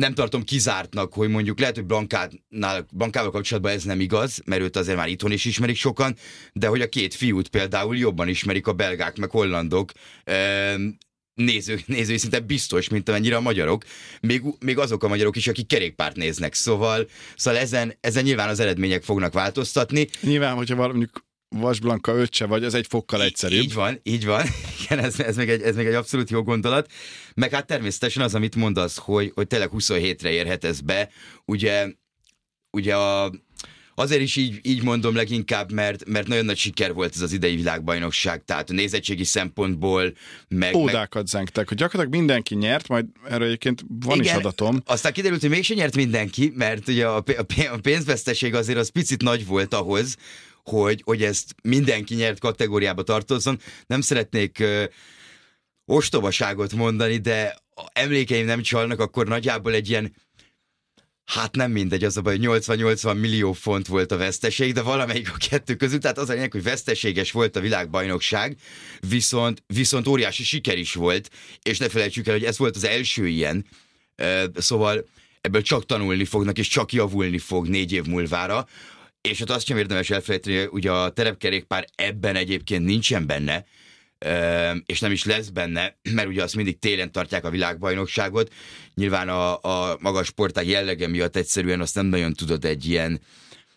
nem 0.00 0.14
tartom 0.14 0.42
kizártnak, 0.42 1.12
hogy 1.12 1.28
mondjuk 1.28 1.58
lehet, 1.58 1.74
hogy 1.74 1.84
Blankánál, 1.84 2.86
Blankával 2.92 3.30
kapcsolatban 3.30 3.72
ez 3.72 3.84
nem 3.84 4.00
igaz, 4.00 4.40
mert 4.44 4.62
őt 4.62 4.76
azért 4.76 4.96
már 4.96 5.08
itthon 5.08 5.32
is 5.32 5.44
ismerik 5.44 5.76
sokan, 5.76 6.16
de 6.52 6.66
hogy 6.66 6.80
a 6.80 6.88
két 6.88 7.14
fiút 7.14 7.48
például 7.48 7.96
jobban 7.96 8.28
ismerik 8.28 8.66
a 8.66 8.72
belgák 8.72 9.16
meg 9.16 9.30
hollandok, 9.30 9.92
néző, 11.34 11.80
nézői 11.86 12.18
szinte 12.18 12.40
biztos, 12.40 12.88
mint 12.88 13.08
amennyire 13.08 13.36
a 13.36 13.40
magyarok, 13.40 13.84
még, 14.20 14.42
még 14.58 14.78
azok 14.78 15.02
a 15.04 15.08
magyarok 15.08 15.36
is, 15.36 15.48
akik 15.48 15.66
kerékpárt 15.66 16.16
néznek. 16.16 16.54
Szóval, 16.54 17.08
szóval 17.36 17.60
ezen, 17.60 17.94
ezen 18.00 18.24
nyilván 18.24 18.48
az 18.48 18.60
eredmények 18.60 19.02
fognak 19.02 19.32
változtatni. 19.32 20.08
Nyilván, 20.20 20.54
hogyha 20.54 20.76
valami 20.76 21.06
Vasblanka 21.48 22.14
öccse 22.14 22.46
vagy, 22.46 22.64
ez 22.64 22.74
egy 22.74 22.86
fokkal 22.86 23.22
egyszerűbb. 23.22 23.62
Így 23.62 23.74
van, 23.74 24.00
így 24.02 24.24
van. 24.24 24.46
Igen, 24.84 24.98
ez, 24.98 25.20
ez, 25.20 25.36
még 25.36 25.48
egy, 25.48 25.62
ez 25.62 25.76
még 25.76 25.86
egy 25.86 25.94
abszolút 25.94 26.30
jó 26.30 26.42
gondolat. 26.42 26.90
Meg 27.34 27.50
hát 27.50 27.66
természetesen 27.66 28.22
az, 28.22 28.34
amit 28.34 28.56
mondasz, 28.56 28.96
hogy, 28.96 29.32
hogy 29.34 29.46
tényleg 29.46 29.70
27-re 29.72 30.30
érhet 30.30 30.64
ez 30.64 30.80
be. 30.80 31.10
Ugye, 31.44 31.88
ugye 32.70 32.96
a, 32.96 33.32
azért 33.98 34.20
is 34.20 34.36
így, 34.36 34.58
így 34.62 34.82
mondom 34.82 35.14
leginkább, 35.14 35.72
mert, 35.72 36.04
mert 36.06 36.26
nagyon 36.26 36.44
nagy 36.44 36.56
siker 36.56 36.92
volt 36.92 37.14
ez 37.14 37.20
az 37.20 37.32
idei 37.32 37.56
világbajnokság, 37.56 38.44
tehát 38.44 38.70
a 38.70 38.72
nézettségi 38.72 39.24
szempontból 39.24 40.12
meg... 40.48 40.74
Ódákat 40.74 41.14
meg... 41.14 41.26
zengtek, 41.26 41.68
hogy 41.68 41.76
gyakorlatilag 41.76 42.18
mindenki 42.18 42.54
nyert, 42.54 42.88
majd 42.88 43.06
erről 43.28 43.46
egyébként 43.46 43.84
van 43.88 44.20
Igen, 44.20 44.34
is 44.34 44.44
adatom. 44.44 44.82
Aztán 44.84 45.12
kiderült, 45.12 45.40
hogy 45.40 45.50
mégsem 45.50 45.76
nyert 45.76 45.96
mindenki, 45.96 46.52
mert 46.54 46.88
ugye 46.88 47.06
a, 47.06 47.24
a 47.72 47.78
pénzveszteség 47.82 48.54
azért 48.54 48.78
az 48.78 48.88
picit 48.88 49.22
nagy 49.22 49.46
volt 49.46 49.74
ahhoz, 49.74 50.16
hogy, 50.64 51.02
hogy 51.04 51.22
ezt 51.22 51.54
mindenki 51.62 52.14
nyert 52.14 52.38
kategóriába 52.38 53.02
tartozzon. 53.02 53.58
Nem 53.86 54.00
szeretnék 54.00 54.58
uh, 54.60 54.84
ostobaságot 55.84 56.74
mondani, 56.74 57.16
de 57.16 57.56
emlékeim 57.92 58.46
nem 58.46 58.62
csalnak, 58.62 59.00
akkor 59.00 59.26
nagyjából 59.26 59.72
egy 59.72 59.88
ilyen 59.88 60.12
Hát 61.26 61.56
nem 61.56 61.70
mindegy, 61.70 62.04
az 62.04 62.16
a 62.16 62.20
baj, 62.20 62.38
80-80 62.40 63.20
millió 63.20 63.52
font 63.52 63.86
volt 63.86 64.12
a 64.12 64.16
veszteség, 64.16 64.72
de 64.72 64.82
valamelyik 64.82 65.30
a 65.30 65.36
kettő 65.48 65.74
között, 65.74 66.00
tehát 66.00 66.18
az 66.18 66.28
a 66.28 66.32
lényeg, 66.32 66.52
hogy 66.52 66.62
veszteséges 66.62 67.32
volt 67.32 67.56
a 67.56 67.60
világbajnokság, 67.60 68.56
viszont, 69.08 69.62
viszont 69.66 70.06
óriási 70.06 70.44
siker 70.44 70.78
is 70.78 70.94
volt, 70.94 71.30
és 71.62 71.78
ne 71.78 71.88
felejtsük 71.88 72.26
el, 72.26 72.34
hogy 72.34 72.44
ez 72.44 72.58
volt 72.58 72.76
az 72.76 72.84
első 72.84 73.26
ilyen, 73.26 73.66
szóval 74.54 75.08
ebből 75.40 75.62
csak 75.62 75.86
tanulni 75.86 76.24
fognak, 76.24 76.58
és 76.58 76.68
csak 76.68 76.92
javulni 76.92 77.38
fog 77.38 77.68
négy 77.68 77.92
év 77.92 78.04
múlvára, 78.04 78.66
és 79.20 79.38
hát 79.38 79.50
azt 79.50 79.66
sem 79.66 79.76
érdemes 79.76 80.10
elfelejteni, 80.10 80.56
hogy 80.56 80.68
ugye 80.72 80.92
a 80.92 81.10
terepkerékpár 81.10 81.86
ebben 81.94 82.36
egyébként 82.36 82.84
nincsen 82.84 83.26
benne, 83.26 83.64
és 84.86 85.00
nem 85.00 85.12
is 85.12 85.24
lesz 85.24 85.48
benne, 85.48 85.96
mert 86.14 86.28
ugye 86.28 86.42
azt 86.42 86.56
mindig 86.56 86.78
télen 86.78 87.12
tartják 87.12 87.44
a 87.44 87.50
világbajnokságot. 87.50 88.52
Nyilván 88.94 89.28
a, 89.28 89.62
a 89.62 89.96
magas 90.00 90.26
sportág 90.26 90.68
jellege 90.68 91.08
miatt 91.08 91.36
egyszerűen 91.36 91.80
azt 91.80 91.94
nem 91.94 92.06
nagyon 92.06 92.32
tudod 92.32 92.64
egy 92.64 92.86
ilyen, 92.86 93.20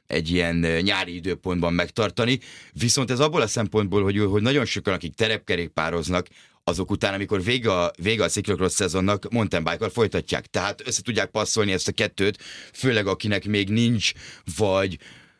egy 0.07 0.29
ilyen 0.29 0.55
nyári 0.81 1.15
időpontban 1.15 1.73
megtartani. 1.73 2.39
Viszont 2.73 3.11
ez 3.11 3.19
abból 3.19 3.41
a 3.41 3.47
szempontból, 3.47 4.03
hogy, 4.03 4.17
hogy 4.19 4.41
nagyon 4.41 4.65
sokan, 4.65 4.93
akik 4.93 5.13
terepkerékpároznak, 5.13 6.27
azok 6.63 6.91
után, 6.91 7.13
amikor 7.13 7.43
vége 7.43 7.71
a, 7.71 7.91
vége 8.01 8.23
a 8.23 8.27
cyclocross 8.27 8.73
szezonnak, 8.73 9.29
mountain 9.31 9.63
bike 9.63 9.89
folytatják. 9.89 10.45
Tehát 10.45 10.87
össze 10.87 11.01
tudják 11.01 11.29
passzolni 11.29 11.71
ezt 11.71 11.87
a 11.87 11.91
kettőt, 11.91 12.43
főleg 12.73 13.07
akinek 13.07 13.45
még 13.45 13.69
nincs, 13.69 14.11
vagy 14.57 14.97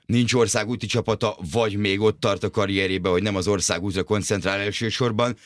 nincs 0.10 0.34
országúti 0.34 0.86
csapata, 0.86 1.38
vagy 1.52 1.78
még 1.78 2.02
ott 2.02 2.20
tart 2.20 2.44
a 2.44 2.50
karrierébe, 2.50 3.10
hogy 3.10 3.22
nem 3.22 3.36
az 3.36 3.48
országútra 3.48 4.04
koncentrál 4.04 4.60
elsősorban, 4.60 5.38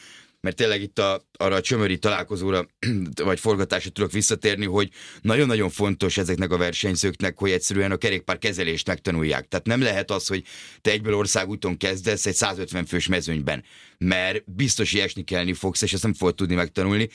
mert 0.42 0.56
tényleg 0.56 0.82
itt 0.82 1.00
a, 1.00 1.28
arra 1.38 1.56
a 1.56 1.62
csömöri 1.62 1.98
találkozóra, 1.98 2.68
vagy 3.24 3.40
forgatásra 3.40 3.90
tudok 3.90 4.12
visszatérni, 4.12 4.66
hogy 4.66 4.90
nagyon-nagyon 5.22 5.70
fontos 5.70 6.18
ezeknek 6.18 6.52
a 6.52 6.58
versenyzőknek, 6.58 7.38
hogy 7.38 7.52
egyszerűen 7.52 7.92
a 7.92 7.98
kerékpár 7.98 8.38
kezelést 8.38 8.88
megtanulják. 8.88 9.48
Tehát 9.48 9.66
nem 9.66 9.82
lehet 9.82 10.12
az, 10.12 10.28
hogy 10.28 10.44
te 10.82 10.92
egyből 10.92 11.16
országúton 11.16 11.78
kezdesz 11.78 12.26
egy 12.26 12.36
150 12.36 12.86
fős 12.86 13.08
mezőnyben, 13.08 13.64
mert 13.98 14.44
biztos, 14.52 14.92
hogy 14.92 15.02
esni 15.02 15.24
kellni 15.24 15.54
fogsz, 15.54 15.82
és 15.82 15.94
ezt 15.94 16.04
nem 16.04 16.14
fogod 16.14 16.36
tudni 16.36 16.56
megtanulni 16.56 17.10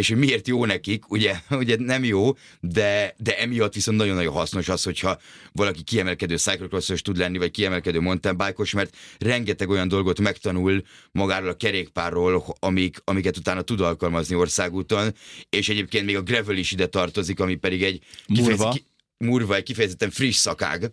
és 0.00 0.08
hogy 0.08 0.18
miért 0.18 0.48
jó 0.48 0.64
nekik, 0.64 1.10
ugye, 1.10 1.40
ugye 1.50 1.76
nem 1.78 2.04
jó, 2.04 2.32
de, 2.60 3.14
de 3.18 3.38
emiatt 3.38 3.74
viszont 3.74 3.96
nagyon-nagyon 3.96 4.32
hasznos 4.32 4.68
az, 4.68 4.82
hogyha 4.82 5.20
valaki 5.52 5.82
kiemelkedő 5.82 6.36
cyclocrossos 6.36 7.02
tud 7.02 7.16
lenni, 7.16 7.38
vagy 7.38 7.50
kiemelkedő 7.50 8.00
mountain 8.00 8.36
bike 8.36 8.64
mert 8.72 8.96
rengeteg 9.18 9.68
olyan 9.68 9.88
dolgot 9.88 10.20
megtanul 10.20 10.82
magáról 11.12 11.48
a 11.48 11.54
kerékpárról, 11.56 12.56
amik, 12.58 12.96
amiket 13.04 13.36
utána 13.36 13.62
tud 13.62 13.80
alkalmazni 13.80 14.34
országúton, 14.34 15.14
és 15.48 15.68
egyébként 15.68 16.06
még 16.06 16.16
a 16.16 16.22
gravel 16.22 16.56
is 16.56 16.72
ide 16.72 16.86
tartozik, 16.86 17.40
ami 17.40 17.54
pedig 17.54 17.82
egy 17.82 18.02
murva, 18.28 18.74
murva 19.18 19.54
egy 19.54 19.62
kifejezetten 19.62 20.10
friss 20.10 20.36
szakág, 20.36 20.92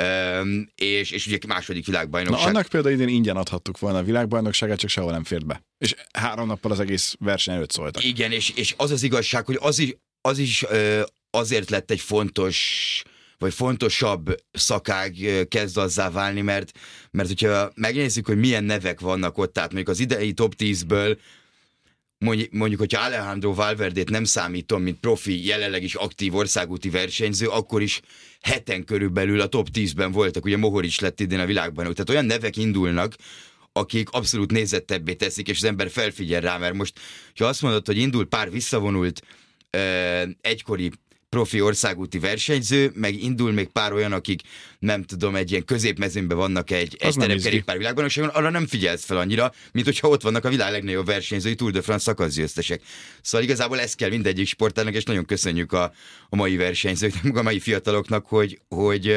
Um, 0.00 0.68
és, 0.74 1.10
és 1.10 1.26
ugye 1.26 1.38
második 1.46 1.86
világbajnokság. 1.86 2.42
Na 2.42 2.48
annak 2.48 2.66
például 2.66 2.94
idén 2.94 3.08
ingyen 3.08 3.36
adhattuk 3.36 3.78
volna 3.78 3.98
a 3.98 4.02
világbajnokságát, 4.02 4.78
csak 4.78 4.90
sehol 4.90 5.12
nem 5.12 5.24
fért 5.24 5.46
be. 5.46 5.62
És 5.78 5.94
három 6.12 6.46
nappal 6.46 6.70
az 6.70 6.80
egész 6.80 7.16
verseny 7.18 7.54
előtt 7.54 7.72
szóltak. 7.72 8.04
Igen, 8.04 8.32
és, 8.32 8.50
és 8.50 8.74
az 8.76 8.90
az 8.90 9.02
igazság, 9.02 9.44
hogy 9.44 9.58
az 9.60 9.78
is, 9.78 9.94
az 10.20 10.38
is 10.38 10.64
azért 11.30 11.70
lett 11.70 11.90
egy 11.90 12.00
fontos 12.00 13.02
vagy 13.38 13.54
fontosabb 13.54 14.34
szakág 14.52 15.16
kezd 15.48 15.76
azzá 15.76 16.10
válni, 16.10 16.40
mert, 16.40 16.72
mert 17.10 17.28
hogyha 17.28 17.70
megnézzük, 17.74 18.26
hogy 18.26 18.38
milyen 18.38 18.64
nevek 18.64 19.00
vannak 19.00 19.38
ott, 19.38 19.52
tehát 19.52 19.72
mondjuk 19.72 19.94
az 19.94 20.00
idei 20.00 20.32
top 20.32 20.54
10-ből 20.58 21.18
mondjuk, 22.24 22.52
mondjuk 22.52 22.80
hogyha 22.80 23.04
Alejandro 23.04 23.54
Valverdét 23.54 24.10
nem 24.10 24.24
számítom, 24.24 24.82
mint 24.82 25.00
profi, 25.00 25.46
jelenleg 25.46 25.82
is 25.82 25.94
aktív 25.94 26.34
országúti 26.34 26.90
versenyző, 26.90 27.46
akkor 27.46 27.82
is 27.82 28.00
heten 28.40 28.84
körülbelül 28.84 29.40
a 29.40 29.46
top 29.46 29.68
10-ben 29.72 30.12
voltak, 30.12 30.44
ugye 30.44 30.56
Mohorics 30.56 31.00
lett 31.00 31.20
idén 31.20 31.40
a 31.40 31.46
világban. 31.46 31.84
Tehát 31.84 32.10
olyan 32.10 32.24
nevek 32.24 32.56
indulnak, 32.56 33.14
akik 33.72 34.10
abszolút 34.10 34.50
nézettebbé 34.50 35.14
teszik, 35.14 35.48
és 35.48 35.56
az 35.56 35.64
ember 35.64 35.90
felfigyel 35.90 36.40
rá, 36.40 36.56
mert 36.56 36.74
most, 36.74 36.98
ha 37.36 37.44
azt 37.44 37.62
mondod, 37.62 37.86
hogy 37.86 37.98
indul 37.98 38.26
pár 38.26 38.50
visszavonult 38.50 39.22
egykori 40.40 40.90
profi 41.34 41.60
országúti 41.60 42.18
versenyző, 42.18 42.92
meg 42.94 43.22
indul 43.22 43.52
még 43.52 43.68
pár 43.68 43.92
olyan, 43.92 44.12
akik 44.12 44.40
nem 44.78 45.02
tudom, 45.02 45.34
egy 45.34 45.50
ilyen 45.50 45.64
középmezőnben 45.64 46.36
vannak 46.36 46.70
egy, 46.70 46.96
egy 46.98 47.14
terepkerékpár 47.14 47.76
világbajnokságon, 47.76 48.30
arra 48.30 48.50
nem 48.50 48.66
figyelsz 48.66 49.04
fel 49.04 49.16
annyira, 49.16 49.52
mint 49.72 49.86
hogyha 49.86 50.08
ott 50.08 50.22
vannak 50.22 50.44
a 50.44 50.48
világ 50.48 50.72
legnagyobb 50.72 51.06
versenyzői 51.06 51.54
Tour 51.54 51.70
de 51.70 51.82
France 51.82 52.04
szakaszgyőztesek. 52.04 52.82
Szóval 53.22 53.46
igazából 53.46 53.80
ez 53.80 53.94
kell 53.94 54.08
mindegyik 54.08 54.46
sportának, 54.46 54.94
és 54.94 55.04
nagyon 55.04 55.24
köszönjük 55.24 55.72
a, 55.72 55.92
a 56.28 56.36
mai 56.36 56.56
versenyzőknek, 56.56 57.36
a 57.36 57.42
mai 57.42 57.60
fiataloknak, 57.60 58.26
hogy, 58.26 58.60
hogy 58.68 59.16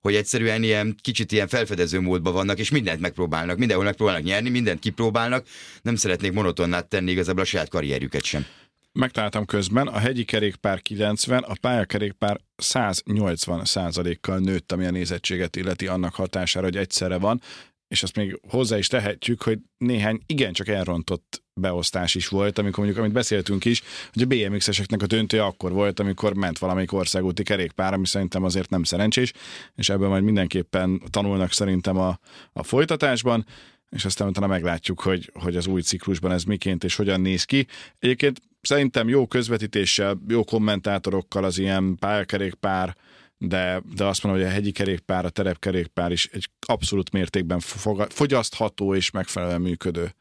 hogy 0.00 0.14
egyszerűen 0.14 0.62
ilyen 0.62 0.96
kicsit 1.00 1.32
ilyen 1.32 1.48
felfedező 1.48 2.00
módban 2.00 2.32
vannak, 2.32 2.58
és 2.58 2.70
mindent 2.70 3.00
megpróbálnak, 3.00 3.58
mindenhol 3.58 3.84
megpróbálnak 3.84 4.22
nyerni, 4.22 4.48
mindent 4.48 4.78
kipróbálnak, 4.78 5.46
nem 5.82 5.96
szeretnék 5.96 6.32
monotonnát 6.32 6.88
tenni 6.88 7.10
igazából 7.10 7.42
a 7.42 7.46
saját 7.46 7.68
karrierjüket 7.68 8.24
sem 8.24 8.46
megtaláltam 8.92 9.44
közben, 9.44 9.86
a 9.86 9.98
hegyi 9.98 10.24
kerékpár 10.24 10.82
90, 10.82 11.42
a 11.42 11.54
pályakerékpár 11.60 12.40
180 12.56 13.64
százalékkal 13.64 14.38
nőtt, 14.38 14.72
ami 14.72 14.86
a 14.86 14.90
nézettséget 14.90 15.56
illeti 15.56 15.86
annak 15.86 16.14
hatására, 16.14 16.64
hogy 16.64 16.76
egyszerre 16.76 17.18
van, 17.18 17.40
és 17.88 18.02
azt 18.02 18.16
még 18.16 18.40
hozzá 18.48 18.78
is 18.78 18.86
tehetjük, 18.86 19.42
hogy 19.42 19.58
néhány 19.76 20.20
igencsak 20.26 20.68
elrontott 20.68 21.42
beosztás 21.60 22.14
is 22.14 22.28
volt, 22.28 22.58
amikor 22.58 22.78
mondjuk, 22.78 23.02
amit 23.02 23.14
beszéltünk 23.14 23.64
is, 23.64 23.82
hogy 24.12 24.22
a 24.22 24.26
BMX-eseknek 24.26 25.02
a 25.02 25.06
döntője 25.06 25.44
akkor 25.44 25.72
volt, 25.72 26.00
amikor 26.00 26.34
ment 26.34 26.58
valamelyik 26.58 26.92
országúti 26.92 27.42
kerékpár, 27.42 27.92
ami 27.92 28.06
szerintem 28.06 28.44
azért 28.44 28.70
nem 28.70 28.82
szerencsés, 28.82 29.32
és 29.74 29.88
ebből 29.88 30.08
majd 30.08 30.22
mindenképpen 30.22 31.02
tanulnak 31.10 31.52
szerintem 31.52 31.96
a, 31.96 32.18
a 32.52 32.62
folytatásban 32.62 33.46
és 33.92 34.04
aztán 34.04 34.28
utána 34.28 34.46
meglátjuk, 34.46 35.00
hogy, 35.00 35.30
hogy 35.34 35.56
az 35.56 35.66
új 35.66 35.82
ciklusban 35.82 36.32
ez 36.32 36.44
miként 36.44 36.84
és 36.84 36.96
hogyan 36.96 37.20
néz 37.20 37.44
ki. 37.44 37.66
Egyébként 37.98 38.40
szerintem 38.60 39.08
jó 39.08 39.26
közvetítéssel, 39.26 40.22
jó 40.28 40.44
kommentátorokkal 40.44 41.44
az 41.44 41.58
ilyen 41.58 41.96
pályakerékpár, 41.98 42.96
de, 43.38 43.82
de 43.94 44.04
azt 44.04 44.22
mondom, 44.22 44.42
hogy 44.42 44.50
a 44.50 44.54
hegyi 44.54 44.72
kerékpár, 44.72 45.24
a 45.24 45.30
terepkerékpár 45.30 46.12
is 46.12 46.26
egy 46.32 46.48
abszolút 46.66 47.10
mértékben 47.10 47.60
fogyasztható 48.08 48.94
és 48.94 49.10
megfelelően 49.10 49.60
működő 49.60 50.14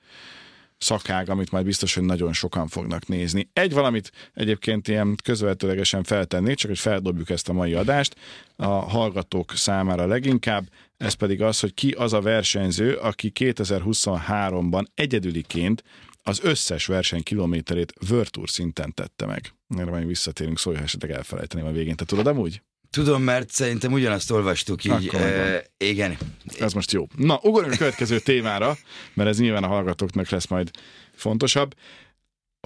szakág, 0.82 1.30
amit 1.30 1.52
majd 1.52 1.66
biztos, 1.66 1.94
hogy 1.94 2.04
nagyon 2.04 2.34
sokan 2.34 2.68
fognak 2.68 3.08
nézni. 3.08 3.50
Egy 3.54 3.74
valamit 3.74 4.12
egyébként 4.34 4.88
ilyen 4.88 5.16
közvetőlegesen 5.24 6.04
feltennék, 6.04 6.56
csak 6.56 6.70
hogy 6.70 6.80
feldobjuk 6.80 7.30
ezt 7.30 7.50
a 7.50 7.54
mai 7.54 7.74
adást, 7.74 8.16
a 8.56 8.68
hallgatók 8.68 9.52
számára 9.56 10.06
leginkább, 10.06 10.70
ez 10.98 11.14
pedig 11.14 11.42
az, 11.42 11.60
hogy 11.60 11.74
ki 11.74 11.92
az 11.92 12.14
a 12.14 12.22
versenyző, 12.22 12.94
aki 12.94 13.32
2023-ban 13.40 14.86
egyedüliként 14.94 15.84
az 16.24 16.40
összes 16.44 16.86
verseny 16.86 17.24
kilométerét 17.24 17.94
Virtuur 18.08 18.50
szinten 18.50 18.94
tette 18.94 19.26
meg. 19.26 19.54
Erre 19.78 19.90
majd 19.90 20.08
visszatérünk, 20.08 20.60
szólj, 20.60 20.76
ha 20.76 20.84
esetleg 20.84 21.12
elfelejteném 21.12 21.66
a 21.66 21.72
végén. 21.72 21.96
Te 21.96 22.06
tudod 22.06 22.28
amúgy? 22.28 22.62
Tudom, 22.92 23.24
mert 23.24 23.50
szerintem 23.50 23.92
ugyanazt 23.92 24.32
olvastuk 24.32 24.84
így. 24.84 25.10
E, 25.14 25.66
igen. 25.78 26.18
Ez 26.60 26.74
most 26.74 26.92
jó. 26.92 27.08
Na, 27.16 27.40
ugorjunk 27.44 27.74
a 27.74 27.78
következő 27.78 28.20
témára, 28.20 28.78
mert 29.14 29.30
ez 29.30 29.40
nyilván 29.40 29.64
a 29.64 29.68
hallgatóknak 29.68 30.30
lesz 30.30 30.48
majd 30.48 30.72
fontosabb 31.16 31.76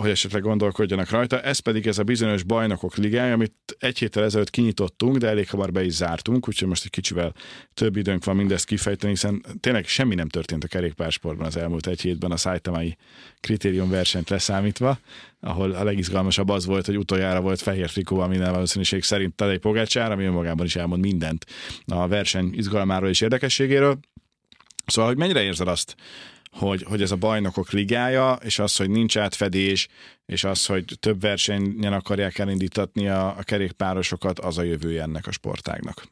hogy 0.01 0.09
esetleg 0.09 0.41
gondolkodjanak 0.41 1.09
rajta. 1.09 1.41
Ez 1.41 1.59
pedig 1.59 1.87
ez 1.87 1.97
a 1.97 2.03
bizonyos 2.03 2.43
bajnokok 2.43 2.95
ligája, 2.95 3.33
amit 3.33 3.53
egy 3.79 3.99
héttel 3.99 4.23
ezelőtt 4.23 4.49
kinyitottunk, 4.49 5.17
de 5.17 5.27
elég 5.27 5.49
hamar 5.49 5.71
be 5.71 5.83
is 5.83 5.93
zártunk, 5.93 6.47
úgyhogy 6.47 6.67
most 6.67 6.83
egy 6.83 6.89
kicsivel 6.89 7.33
több 7.73 7.95
időnk 7.95 8.25
van 8.25 8.35
mindezt 8.35 8.65
kifejteni, 8.65 9.11
hiszen 9.11 9.45
tényleg 9.59 9.87
semmi 9.87 10.15
nem 10.15 10.29
történt 10.29 10.63
a 10.63 10.67
kerékpársportban 10.67 11.45
az 11.45 11.57
elmúlt 11.57 11.87
egy 11.87 12.01
hétben 12.01 12.31
a 12.31 12.37
szájtamai 12.37 12.97
kritérium 13.39 13.89
versenyt 13.89 14.29
leszámítva, 14.29 14.99
ahol 15.39 15.71
a 15.71 15.83
legizgalmasabb 15.83 16.49
az 16.49 16.65
volt, 16.65 16.85
hogy 16.85 16.97
utoljára 16.97 17.41
volt 17.41 17.61
fehér 17.61 17.89
trikó, 17.89 18.27
minden 18.27 18.51
valószínűség 18.51 19.03
szerint 19.03 19.35
Tadej 19.35 19.57
Pogácsár, 19.57 20.11
ami 20.11 20.25
önmagában 20.25 20.65
is 20.65 20.75
elmond 20.75 21.01
mindent 21.01 21.45
a 21.85 22.07
verseny 22.07 22.49
izgalmáról 22.53 23.09
és 23.09 23.21
érdekességéről. 23.21 23.99
Szóval, 24.85 25.09
hogy 25.09 25.19
mennyire 25.19 25.43
érzed 25.43 25.67
azt, 25.67 25.95
hogy, 26.55 26.83
hogy 26.83 27.01
ez 27.01 27.11
a 27.11 27.15
bajnokok 27.15 27.71
ligája, 27.71 28.33
és 28.43 28.59
az, 28.59 28.75
hogy 28.75 28.89
nincs 28.89 29.17
átfedés, 29.17 29.87
és 30.25 30.43
az, 30.43 30.65
hogy 30.65 30.85
több 30.99 31.21
versenyen 31.21 31.93
akarják 31.93 32.37
elindítatni 32.37 33.07
a, 33.07 33.37
a 33.37 33.43
kerékpárosokat, 33.43 34.39
az 34.39 34.57
a 34.57 34.63
jövője 34.63 35.01
ennek 35.01 35.27
a 35.27 35.31
sportágnak. 35.31 36.07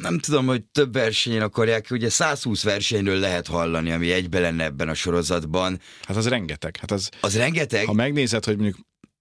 nem 0.00 0.18
tudom, 0.18 0.46
hogy 0.46 0.62
több 0.62 0.92
versenyen 0.92 1.42
akarják, 1.42 1.86
ugye 1.90 2.08
120 2.10 2.62
versenyről 2.62 3.18
lehet 3.18 3.46
hallani, 3.46 3.90
ami 3.92 4.12
egybe 4.12 4.38
lenne 4.38 4.64
ebben 4.64 4.88
a 4.88 4.94
sorozatban. 4.94 5.80
Hát 6.02 6.16
az 6.16 6.28
rengeteg. 6.28 6.76
Hát 6.76 6.90
az, 6.90 7.08
Az 7.20 7.36
rengeteg. 7.36 7.86
ha 7.86 7.92
megnézed, 7.92 8.44
hogy 8.44 8.56
mondjuk 8.56 8.78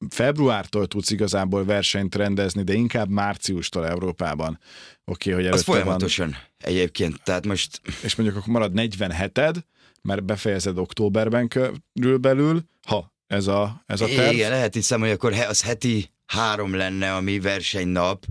februártól 0.10 0.88
tudsz 0.88 1.10
igazából 1.10 1.65
versenyt 1.65 2.15
rendezni, 2.15 2.63
de 2.63 2.74
inkább 2.74 3.10
márciustól 3.10 3.88
Európában. 3.88 4.60
Oké, 5.05 5.31
okay, 5.31 5.43
hogy 5.43 5.51
Az 5.51 5.53
előtte 5.53 5.72
van, 5.72 5.81
folyamatosan 5.81 6.36
egyébként. 6.57 7.24
Tehát 7.24 7.45
most 7.45 7.81
és 8.03 8.15
mondjuk 8.15 8.38
akkor 8.38 8.53
marad 8.53 8.72
47-ed, 8.75 9.55
mert 10.01 10.24
befejezed 10.24 10.77
októberben 10.77 11.48
körülbelül, 11.48 12.63
ha 12.88 13.13
ez 13.27 13.48
a, 13.48 13.83
ez 13.86 14.01
a 14.01 14.05
terv. 14.05 14.33
igen, 14.33 14.50
lehet 14.50 14.74
hiszem, 14.74 15.00
hogy 15.00 15.10
akkor 15.10 15.33
az 15.33 15.63
heti 15.63 16.10
három 16.25 16.75
lenne, 16.75 17.15
ami 17.15 17.39
versenynap, 17.39 18.25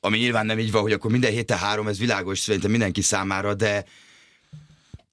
ami 0.00 0.18
nyilván 0.18 0.46
nem 0.46 0.58
így 0.58 0.70
van, 0.70 0.82
hogy 0.82 0.92
akkor 0.92 1.10
minden 1.10 1.32
héten 1.32 1.58
három, 1.58 1.88
ez 1.88 1.98
világos 1.98 2.38
szerintem 2.38 2.70
mindenki 2.70 3.00
számára, 3.00 3.54
de 3.54 3.84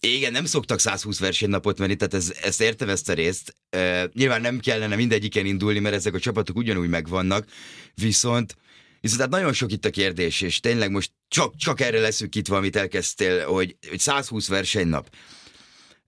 igen, 0.07 0.31
nem 0.31 0.45
szoktak 0.45 0.79
120 0.79 1.19
versenynapot 1.19 1.79
menni, 1.79 1.95
tehát 1.95 2.13
ez, 2.13 2.33
ezt 2.41 2.61
értem 2.61 2.89
ezt 2.89 3.09
a 3.09 3.13
részt. 3.13 3.55
Uh, 3.75 4.03
nyilván 4.13 4.41
nem 4.41 4.59
kellene 4.59 4.95
mindegyiken 4.95 5.45
indulni, 5.45 5.79
mert 5.79 5.95
ezek 5.95 6.13
a 6.13 6.19
csapatok 6.19 6.55
ugyanúgy 6.55 6.89
megvannak, 6.89 7.45
viszont 7.93 8.55
Viszont 9.01 9.21
hát 9.21 9.29
nagyon 9.29 9.53
sok 9.53 9.71
itt 9.71 9.85
a 9.85 9.89
kérdés, 9.89 10.41
és 10.41 10.59
tényleg 10.59 10.91
most 10.91 11.11
csak, 11.27 11.55
csak 11.55 11.79
erre 11.79 11.99
leszűkítve, 11.99 12.55
amit 12.55 12.75
elkezdtél, 12.75 13.45
hogy, 13.45 13.75
hogy 13.89 13.99
120 13.99 14.47
versenynap. 14.47 15.15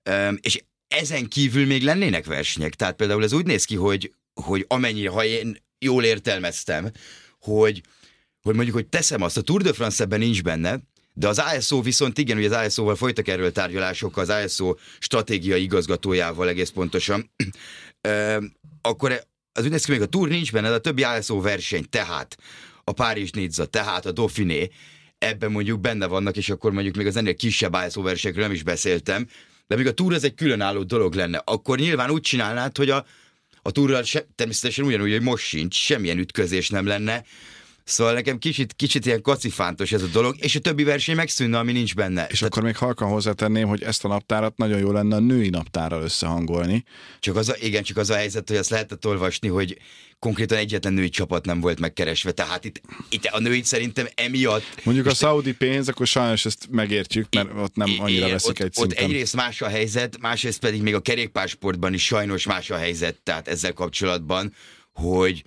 Um, 0.09 0.37
és 0.41 0.63
ezen 0.87 1.27
kívül 1.27 1.65
még 1.65 1.83
lennének 1.83 2.25
versenyek. 2.25 2.73
Tehát 2.73 2.95
például 2.95 3.23
ez 3.23 3.33
úgy 3.33 3.45
néz 3.45 3.65
ki, 3.65 3.75
hogy, 3.75 4.13
hogy 4.33 4.65
amennyire, 4.67 5.09
ha 5.09 5.25
én 5.25 5.57
jól 5.79 6.03
értelmeztem, 6.03 6.91
hogy, 7.39 7.81
hogy 8.41 8.55
mondjuk, 8.55 8.75
hogy 8.75 8.87
teszem 8.87 9.21
azt, 9.21 9.37
a 9.37 9.41
Tour 9.41 9.61
de 9.61 9.73
France 9.73 10.03
ebben 10.03 10.19
nincs 10.19 10.43
benne, 10.43 10.79
de 11.13 11.27
az 11.27 11.39
ASO 11.39 11.81
viszont 11.81 12.17
igen, 12.17 12.37
ugye 12.37 12.55
az 12.55 12.65
ASO-val 12.65 12.95
folytak 12.95 13.27
erről 13.27 13.51
tárgyalások, 13.51 14.17
az 14.17 14.29
ASO 14.29 14.75
stratégiai 14.99 15.61
igazgatójával 15.61 16.47
egész 16.47 16.69
pontosan, 16.69 17.31
Ö, 18.01 18.37
akkor 18.81 19.23
az 19.53 19.83
ki, 19.85 19.91
még 19.91 20.01
a 20.01 20.05
Tour 20.05 20.27
nincs 20.27 20.51
benne, 20.51 20.69
de 20.69 20.73
a 20.73 20.79
többi 20.79 21.03
ASO 21.03 21.41
verseny, 21.41 21.85
tehát 21.89 22.37
a 22.83 22.91
Párizs 22.91 23.31
Nizza, 23.31 23.65
tehát 23.65 24.05
a 24.05 24.11
Dauphiné, 24.11 24.69
ebben 25.17 25.51
mondjuk 25.51 25.79
benne 25.79 26.05
vannak, 26.05 26.37
és 26.37 26.49
akkor 26.49 26.71
mondjuk 26.71 26.95
még 26.95 27.07
az 27.07 27.15
ennél 27.15 27.35
kisebb 27.35 27.73
ASO 27.73 28.01
versenyekről 28.01 28.43
nem 28.45 28.53
is 28.53 28.63
beszéltem, 28.63 29.27
de 29.67 29.75
még 29.75 29.87
a 29.87 29.93
Tour 29.93 30.13
ez 30.13 30.23
egy 30.23 30.33
különálló 30.33 30.83
dolog 30.83 31.13
lenne, 31.13 31.41
akkor 31.45 31.77
nyilván 31.77 32.09
úgy 32.09 32.21
csinálnád, 32.21 32.77
hogy 32.77 32.89
a, 32.89 33.05
a 33.61 33.71
túrral 33.71 34.03
se, 34.03 34.25
természetesen 34.35 34.85
ugyanúgy, 34.85 35.11
hogy 35.11 35.21
most 35.21 35.45
sincs, 35.45 35.75
semmilyen 35.75 36.17
ütközés 36.17 36.69
nem 36.69 36.85
lenne, 36.85 37.23
Szóval 37.83 38.13
nekem 38.13 38.37
kicsit, 38.37 38.73
kicsit 38.73 39.05
ilyen 39.05 39.21
kacifántos 39.21 39.91
ez 39.91 40.01
a 40.01 40.07
dolog, 40.07 40.35
és 40.39 40.55
a 40.55 40.59
többi 40.59 40.83
verseny 40.83 41.15
megszűnne, 41.15 41.57
ami 41.57 41.71
nincs 41.71 41.95
benne. 41.95 42.27
És 42.29 42.41
akkor 42.41 42.63
még 42.63 42.77
halkan 42.77 43.09
hozzátenném, 43.09 43.67
hogy 43.67 43.83
ezt 43.83 44.05
a 44.05 44.07
naptárat 44.07 44.57
nagyon 44.57 44.79
jó 44.79 44.91
lenne 44.91 45.15
a 45.15 45.19
női 45.19 45.49
naptárral 45.49 46.01
összehangolni. 46.01 46.83
Csak 47.19 47.35
az 47.35 47.49
a, 47.49 47.55
igen, 47.59 47.83
csak 47.83 47.97
az 47.97 48.09
a 48.09 48.15
helyzet, 48.15 48.47
hogy 48.47 48.57
azt 48.57 48.69
lehetett 48.69 49.05
olvasni, 49.07 49.47
hogy 49.47 49.77
konkrétan 50.19 50.57
egyetlen 50.57 50.93
női 50.93 51.09
csapat 51.09 51.45
nem 51.45 51.59
volt 51.59 51.79
megkeresve, 51.79 52.31
tehát 52.31 52.65
itt, 52.65 52.81
itt 53.09 53.25
a 53.25 53.39
női 53.39 53.63
szerintem 53.63 54.07
emiatt... 54.15 54.63
Mondjuk 54.83 55.05
a 55.05 55.13
szaudi 55.13 55.53
pénz, 55.53 55.87
akkor 55.87 56.07
sajnos 56.07 56.45
ezt 56.45 56.67
megértjük, 56.71 57.27
mert 57.35 57.49
ott 57.57 57.75
nem 57.75 57.95
annyira 57.97 58.29
veszik 58.29 58.49
ott, 58.49 58.59
egy 58.59 58.65
ott 58.65 58.73
szinten. 58.73 59.05
egyrészt 59.05 59.35
más 59.35 59.61
a 59.61 59.67
helyzet, 59.67 60.19
másrészt 60.21 60.59
pedig 60.59 60.81
még 60.81 60.95
a 60.95 60.99
kerékpársportban 60.99 61.93
is 61.93 62.05
sajnos 62.05 62.45
más 62.45 62.69
a 62.69 62.77
helyzet, 62.77 63.21
tehát 63.23 63.47
ezzel 63.47 63.73
kapcsolatban, 63.73 64.53
hogy, 64.93 65.43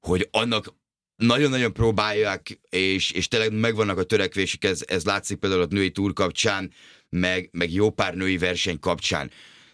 hogy 0.00 0.28
annak 0.30 0.74
nagyon-nagyon 1.16 1.72
próbálják, 1.72 2.60
és, 2.70 3.10
és 3.10 3.28
tényleg 3.28 3.52
megvannak 3.52 3.98
a 3.98 4.02
törekvésük, 4.02 4.64
ez, 4.64 4.82
ez 4.86 5.04
látszik 5.04 5.38
például 5.38 5.62
a 5.62 5.66
női 5.70 5.90
túr 5.90 6.12
kapcsán, 6.12 6.72
meg, 7.08 7.48
meg 7.52 7.72
jó 7.72 7.90
pár 7.90 8.14
női 8.14 8.38
verseny 8.38 8.78
kapcsán. 8.78 9.30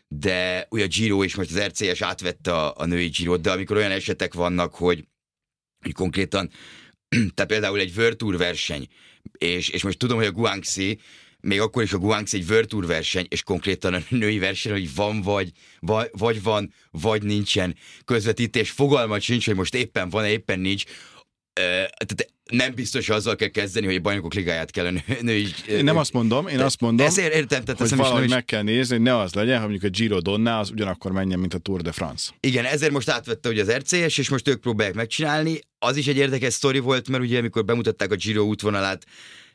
De 0.08 0.66
ugye 0.70 0.84
a 0.84 0.86
Giro 0.86 1.24
és 1.24 1.34
most 1.34 1.50
az 1.50 1.60
RCS 1.60 2.02
átvette 2.02 2.52
a, 2.52 2.74
a 2.76 2.84
női 2.84 3.08
giro 3.08 3.36
de 3.36 3.50
amikor 3.50 3.76
olyan 3.76 3.90
esetek 3.90 4.34
vannak, 4.34 4.74
hogy, 4.74 5.04
hogy 5.80 5.92
konkrétan, 5.92 6.50
tehát 7.34 7.46
például 7.46 7.78
egy 7.78 7.92
World 7.96 8.36
verseny, 8.36 8.88
és, 9.38 9.68
és 9.68 9.82
most 9.82 9.98
tudom, 9.98 10.16
hogy 10.16 10.26
a 10.26 10.32
Guangxi, 10.32 10.98
még 11.40 11.60
akkor 11.60 11.82
is 11.82 11.92
a 11.92 11.98
Guangxi 11.98 12.36
egy 12.36 12.50
World 12.50 12.86
verseny, 12.86 13.26
és 13.28 13.42
konkrétan 13.42 13.94
a 13.94 14.00
női 14.08 14.38
verseny, 14.38 14.72
hogy 14.72 14.94
van 14.94 15.22
vagy, 15.22 15.50
vagy, 15.78 16.08
vagy 16.12 16.42
van, 16.42 16.74
vagy 16.90 17.22
nincsen 17.22 17.76
közvetítés, 18.04 18.70
fogalmat 18.70 19.20
sincs, 19.20 19.46
hogy 19.46 19.56
most 19.56 19.74
éppen 19.74 20.08
van, 20.08 20.26
éppen 20.26 20.60
nincs, 20.60 20.84
tehát 21.52 22.32
nem 22.50 22.74
biztos, 22.74 23.06
hogy 23.06 23.16
azzal 23.16 23.36
kell 23.36 23.48
kezdeni, 23.48 23.86
hogy 23.86 23.94
a 23.94 24.00
bajnokok 24.00 24.34
ligáját 24.34 24.70
kell 24.70 24.90
nő, 24.90 25.02
női... 25.20 25.46
Én 25.68 25.84
nem 25.84 25.96
azt 25.96 26.12
mondom, 26.12 26.46
én 26.46 26.60
azt 26.60 26.80
mondom, 26.80 27.06
Ezért 27.06 27.34
értem, 27.34 27.64
tehát 27.64 27.80
hogy 27.80 27.96
valahogy 27.96 28.24
is, 28.24 28.30
meg 28.30 28.44
kell 28.44 28.62
nézni, 28.62 28.94
hogy 28.94 29.04
ne 29.04 29.18
az 29.18 29.34
legyen, 29.34 29.60
hogy 29.60 29.68
mondjuk 29.68 29.92
a 29.92 29.96
Giro 29.96 30.20
Donna 30.20 30.58
az 30.58 30.70
ugyanakkor 30.70 31.12
menjen, 31.12 31.38
mint 31.38 31.54
a 31.54 31.58
Tour 31.58 31.80
de 31.80 31.92
France. 31.92 32.32
Igen, 32.40 32.64
ezért 32.64 32.92
most 32.92 33.08
átvette 33.08 33.48
ugye 33.48 33.62
az 33.62 33.72
RCS, 33.72 34.18
és 34.18 34.28
most 34.28 34.48
ők 34.48 34.60
próbálják 34.60 34.94
megcsinálni. 34.94 35.58
Az 35.78 35.96
is 35.96 36.06
egy 36.06 36.16
érdekes 36.16 36.52
sztori 36.52 36.78
volt, 36.78 37.08
mert 37.08 37.22
ugye 37.22 37.38
amikor 37.38 37.64
bemutatták 37.64 38.10
a 38.10 38.16
Giro 38.16 38.42
útvonalát, 38.42 39.04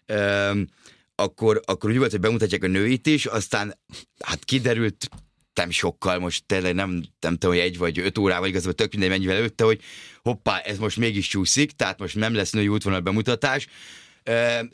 öm, 0.05 0.67
akkor, 1.15 1.61
akkor 1.65 1.89
úgy 1.89 1.97
volt, 1.97 2.11
hogy 2.11 2.19
bemutatják 2.19 2.63
a 2.63 2.67
nőit 2.67 3.07
is, 3.07 3.25
aztán 3.25 3.79
hát 4.23 4.45
kiderült, 4.45 5.09
nem 5.55 5.69
sokkal, 5.69 6.19
most 6.19 6.45
tényleg 6.45 6.73
nem, 6.75 6.89
nem 7.19 7.33
tudom, 7.37 7.55
hogy 7.55 7.63
egy 7.65 7.77
vagy 7.77 7.99
öt 7.99 8.17
órával, 8.17 8.47
igazából 8.47 8.73
tök 8.73 8.91
mindegy 8.91 9.09
mennyivel 9.09 9.35
előtte, 9.35 9.63
hogy 9.63 9.81
hoppá, 10.23 10.59
ez 10.59 10.77
most 10.77 10.97
mégis 10.97 11.27
csúszik, 11.27 11.71
tehát 11.71 11.99
most 11.99 12.15
nem 12.15 12.33
lesz 12.33 12.51
női 12.51 12.67
útvonal 12.67 12.99
bemutatás. 12.99 13.67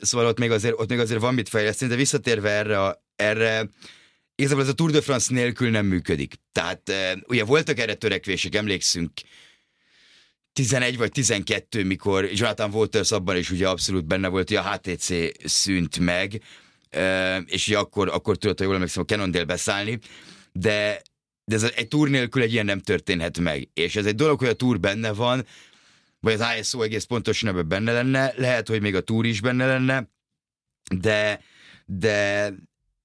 Szóval 0.00 0.26
ott 0.26 0.38
még 0.38 0.50
azért, 0.50 0.74
ott 0.78 0.88
még 0.88 0.98
azért 0.98 1.20
van 1.20 1.34
mit 1.34 1.48
fejleszteni, 1.48 1.90
de 1.90 1.96
visszatérve 1.96 2.50
erre, 2.50 2.82
a- 2.82 3.04
erre 3.16 3.68
igazából 4.34 4.62
ez 4.62 4.68
a 4.68 4.74
Tour 4.74 4.90
de 4.90 5.00
France 5.00 5.34
nélkül 5.34 5.70
nem 5.70 5.86
működik. 5.86 6.34
Tehát 6.52 6.92
ugye 7.26 7.44
voltak 7.44 7.78
erre 7.78 7.94
törekvések, 7.94 8.54
emlékszünk, 8.54 9.10
11 10.52 10.96
vagy 10.96 11.10
12, 11.12 11.84
mikor 11.84 12.28
Jonathan 12.32 12.72
Walters 12.72 13.10
abban 13.10 13.36
is 13.36 13.50
ugye 13.50 13.68
abszolút 13.68 14.04
benne 14.04 14.28
volt, 14.28 14.48
hogy 14.48 14.56
a 14.56 14.72
HTC 14.72 15.12
szűnt 15.48 15.98
meg, 15.98 16.42
és 17.46 17.68
ugye 17.68 17.78
akkor, 17.78 18.08
akkor 18.08 18.36
tudott, 18.36 18.58
ha 18.58 18.64
jól 18.64 18.74
emlékszem, 18.74 19.02
a 19.02 19.06
Cannondale 19.06 19.44
beszállni, 19.44 19.98
de, 20.52 21.02
de 21.44 21.54
ez 21.54 21.62
egy 21.62 21.88
túr 21.88 22.08
nélkül 22.08 22.42
egy 22.42 22.52
ilyen 22.52 22.64
nem 22.64 22.80
történhet 22.80 23.38
meg. 23.38 23.68
És 23.74 23.96
ez 23.96 24.06
egy 24.06 24.14
dolog, 24.14 24.38
hogy 24.38 24.48
a 24.48 24.54
túr 24.54 24.80
benne 24.80 25.12
van, 25.12 25.46
vagy 26.20 26.32
az 26.40 26.46
ISO 26.60 26.82
egész 26.82 27.04
pontosan 27.04 27.48
ebben 27.48 27.68
benne 27.68 27.92
lenne, 27.92 28.32
lehet, 28.36 28.68
hogy 28.68 28.80
még 28.80 28.94
a 28.94 29.00
túr 29.00 29.26
is 29.26 29.40
benne 29.40 29.66
lenne, 29.66 30.08
de, 30.90 31.40
de 31.86 32.48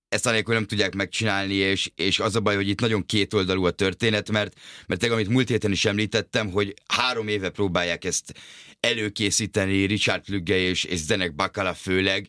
ezt 0.10 0.26
anélkül 0.26 0.54
nem 0.54 0.66
tudják 0.66 0.96
megcsinálni, 0.96 1.54
és, 1.54 1.92
és 1.96 2.20
az 2.20 2.36
a 2.36 2.40
baj, 2.40 2.56
hogy 2.56 2.68
itt 2.68 2.80
nagyon 2.80 3.06
kétoldalú 3.06 3.66
a 3.66 3.72
történet, 3.72 4.32
mert, 4.32 4.60
mert 4.88 5.00
tényleg, 5.00 5.20
amit 5.20 5.32
múlt 5.32 5.50
héten 5.50 5.72
is 5.72 5.86
említettem, 5.86 6.52
hogy 6.52 6.74
három 6.88 7.28
éve 7.28 7.50
próbálják 7.50 8.06
ezt 8.06 8.34
előkészíteni 8.80 9.86
Richard 9.86 10.24
Plügge 10.24 10.56
és, 10.56 10.84
és 10.84 11.00
Zenek 11.00 11.36
Bakala 11.36 11.74
főleg, 11.74 12.28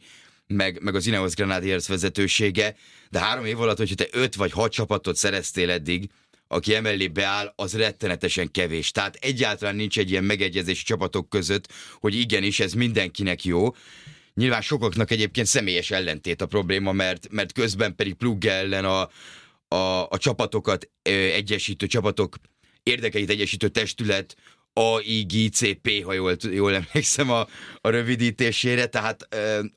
meg, 0.49 0.83
meg 0.83 0.95
az 0.95 1.07
Ineos 1.07 1.35
Grenadiers 1.35 1.89
vezetősége, 1.89 2.75
de 3.11 3.19
három 3.19 3.45
év 3.45 3.61
alatt, 3.61 3.77
hogyha 3.77 3.95
te 3.95 4.07
öt 4.11 4.35
vagy 4.35 4.53
hat 4.53 4.73
csapatot 4.73 5.17
szereztél 5.17 5.71
eddig, 5.71 6.11
aki 6.49 6.75
emellé 6.75 7.09
beáll, 7.09 7.53
az 7.57 7.77
rettenetesen 7.77 8.51
kevés. 8.51 8.91
Tehát 8.91 9.15
egyáltalán 9.15 9.77
nincs 9.77 9.99
egy 9.99 10.11
ilyen 10.11 10.25
megegyezés 10.25 10.83
csapatok 10.83 11.29
között, 11.29 11.73
hogy 12.01 12.15
igenis, 12.15 12.61
ez 12.61 12.73
mindenkinek 12.73 13.45
jó. 13.45 13.75
Nyilván 14.35 14.61
sokaknak 14.61 15.11
egyébként 15.11 15.47
személyes 15.47 15.91
ellentét 15.91 16.43
a 16.43 16.47
probléma, 16.47 16.93
mert, 16.93 17.29
mert 17.31 17.53
közben 17.53 17.95
pedig 17.95 18.15
Plugge 18.15 18.53
ellen 18.53 18.85
a, 18.85 19.11
a, 19.77 20.09
a 20.09 20.19
csapatokat 20.19 20.91
ö, 21.03 21.11
egyesítő 21.11 21.87
csapatok 21.87 22.37
érdekeit 22.83 23.31
egyesítő 23.31 23.69
testület 23.69 24.37
AIGCP, 24.79 26.03
ha 26.05 26.13
jól, 26.13 26.37
jól 26.53 26.75
emlékszem 26.75 27.31
a, 27.31 27.47
a 27.81 27.89
rövidítésére, 27.89 28.87
tehát 28.87 29.29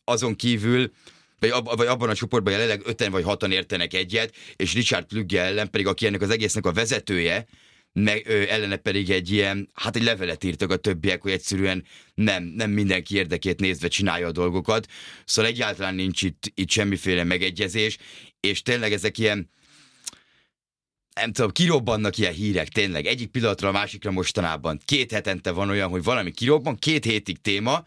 azon 0.04 0.36
kívül 0.36 0.92
vagy, 1.40 1.50
ab, 1.50 1.76
vagy 1.76 1.88
abban 1.88 2.10
a 2.10 2.16
csoportban 2.16 2.54
jelenleg 2.54 2.82
öten 2.86 3.12
vagy 3.12 3.24
hatan 3.24 3.52
értenek 3.52 3.94
egyet, 3.94 4.36
és 4.56 4.74
Richard 4.74 5.06
Plugge 5.06 5.42
ellen 5.42 5.70
pedig, 5.70 5.88
aki 5.88 6.06
ennek 6.06 6.22
az 6.22 6.30
egésznek 6.30 6.66
a 6.66 6.72
vezetője, 6.72 7.46
meg, 7.94 8.28
ö, 8.28 8.44
ellene 8.48 8.76
pedig 8.76 9.10
egy 9.10 9.32
ilyen, 9.32 9.70
hát 9.74 9.96
egy 9.96 10.04
levelet 10.04 10.44
írtak 10.44 10.72
a 10.72 10.76
többiek, 10.76 11.22
hogy 11.22 11.32
egyszerűen 11.32 11.86
nem, 12.14 12.44
nem 12.44 12.72
mindenki 12.72 13.16
érdekét 13.16 13.60
nézve 13.60 13.88
csinálja 13.88 14.28
a 14.28 14.32
dolgokat. 14.32 14.88
Szóval 15.26 15.52
egyáltalán 15.52 15.96
nincs 15.96 16.22
itt, 16.22 16.52
itt 16.56 16.70
semmiféle 16.70 17.24
megegyezés, 17.24 17.98
és 18.40 18.62
tényleg 18.62 18.94
ezek 18.94 19.18
ilyen, 19.18 19.50
nem 21.16 21.32
tudom, 21.32 21.52
kirobbannak 21.52 22.18
ilyen 22.18 22.34
hírek, 22.34 22.68
tényleg, 22.68 23.06
egyik 23.06 23.30
pillanatra 23.30 23.68
a 23.68 23.72
másikra 23.72 24.12
mostanában. 24.12 24.80
Két 24.86 25.12
hetente 25.12 25.52
van 25.52 25.70
olyan, 25.70 25.90
hogy 25.90 26.04
valami 26.04 26.32
kirobban, 26.32 26.76
két 26.76 27.04
hétig 27.04 27.42
téma, 27.42 27.86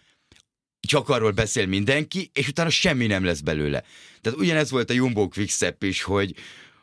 csak 0.81 1.09
arról 1.09 1.31
beszél 1.31 1.67
mindenki, 1.67 2.31
és 2.33 2.49
utána 2.49 2.71
semmi 2.71 3.07
nem 3.07 3.25
lesz 3.25 3.41
belőle. 3.41 3.83
Tehát 4.21 4.39
ugyanez 4.39 4.71
volt 4.71 4.91
a 4.91 4.93
Jumbo 4.93 5.29
Quickstep 5.29 5.83
is, 5.83 6.03
hogy, 6.03 6.35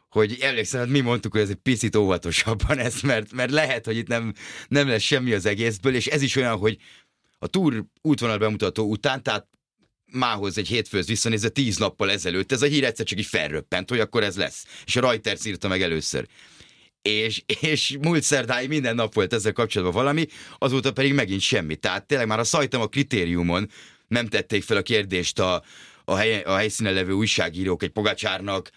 hogy 0.10 0.38
emlékszem, 0.42 0.80
hát 0.80 0.90
mi 0.90 1.00
mondtuk, 1.00 1.32
hogy 1.32 1.42
ez 1.42 1.50
egy 1.50 1.56
picit 1.56 1.96
óvatosabban 1.96 2.78
ez, 2.78 3.02
mert, 3.02 3.32
mert 3.32 3.52
lehet, 3.52 3.86
hogy 3.86 3.98
itt 3.98 4.08
nem, 4.08 4.34
nem 4.68 4.88
lesz 4.88 5.02
semmi 5.02 5.34
az 5.34 5.46
egészből, 5.46 5.96
és 5.96 6.08
ez 6.08 6.22
is 6.22 6.36
olyan, 6.36 6.58
hogy 6.58 6.78
a 7.40 7.48
túr 7.48 7.86
útvonal 8.02 8.38
bemutató 8.38 8.90
után, 8.90 9.24
tehát 9.24 9.48
mához 10.12 10.58
egy 10.58 10.68
hétfőz 10.68 11.08
visszanézve 11.08 11.50
tíz 11.50 11.78
nappal 11.78 12.12
ezelőtt, 12.12 12.52
ez 12.52 12.62
a 12.62 12.66
hír 12.66 12.84
egyszer 12.84 13.06
csak 13.06 13.20
így 13.20 13.26
felröppent, 13.26 13.90
hogy 13.90 14.00
akkor 14.00 14.24
ez 14.24 14.38
lesz. 14.38 14.66
És 14.86 14.96
a 14.96 15.02
Reuters 15.02 15.46
írta 15.46 15.68
meg 15.68 15.82
először. 15.82 16.28
És, 17.02 17.44
és 17.62 17.98
múlt 18.02 18.24
szerdáig 18.24 18.68
minden 18.68 18.96
nap 18.96 19.14
volt 19.14 19.34
ezzel 19.34 19.52
kapcsolatban 19.52 20.04
valami, 20.04 20.26
azóta 20.58 20.92
pedig 20.92 21.14
megint 21.14 21.42
semmi. 21.42 21.76
Tehát 21.76 22.08
tényleg 22.08 22.28
már 22.28 22.40
a 22.40 22.44
szajtam 22.44 22.82
a 22.82 22.88
kritériumon 22.88 23.70
nem 24.08 24.28
tették 24.28 24.64
fel 24.64 24.78
a 24.78 24.82
kérdést 24.82 25.40
a, 25.40 25.64
a, 26.06 26.16
hely, 26.16 26.42
a 26.42 26.56
helyszínen 26.56 26.94
levő 26.94 27.12
újságírók 27.12 27.84
egy 27.84 27.90
Pogacsárnak, 27.90 28.70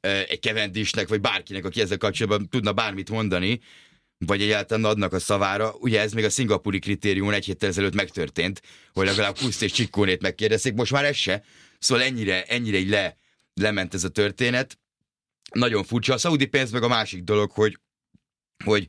egy 0.00 0.38
Kevendisnek, 0.40 1.08
vagy 1.08 1.20
bárkinek, 1.20 1.64
aki 1.64 1.80
ezzel 1.80 1.96
kapcsolatban 1.96 2.48
tudna 2.48 2.72
bármit 2.72 3.10
mondani, 3.10 3.60
vagy 4.26 4.42
egyáltalán 4.42 4.84
adnak 4.84 5.12
a 5.12 5.18
szavára. 5.18 5.74
Ugye 5.78 6.00
ez 6.00 6.12
még 6.12 6.24
a 6.24 6.30
szingapúri 6.30 6.78
kritériumon 6.78 7.32
egy 7.32 7.44
héttel 7.44 7.68
ezelőtt 7.68 7.94
megtörtént, 7.94 8.62
hogy 8.92 9.06
legalább 9.06 9.38
Kuszt 9.38 9.62
és 9.62 9.72
Csikkónét 9.72 10.22
megkérdezték, 10.22 10.74
most 10.74 10.92
már 10.92 11.04
ez 11.04 11.16
se. 11.16 11.44
Szóval 11.78 12.04
ennyire, 12.04 12.42
ennyire 12.44 12.78
így 12.78 12.88
le, 12.88 13.16
lement 13.54 13.94
ez 13.94 14.04
a 14.04 14.08
történet. 14.08 14.78
Nagyon 15.52 15.84
furcsa. 15.84 16.14
A 16.14 16.18
szaudi 16.18 16.46
pénz 16.46 16.70
meg 16.70 16.82
a 16.82 16.88
másik 16.88 17.22
dolog, 17.22 17.50
hogy, 17.50 17.78
hogy 18.64 18.88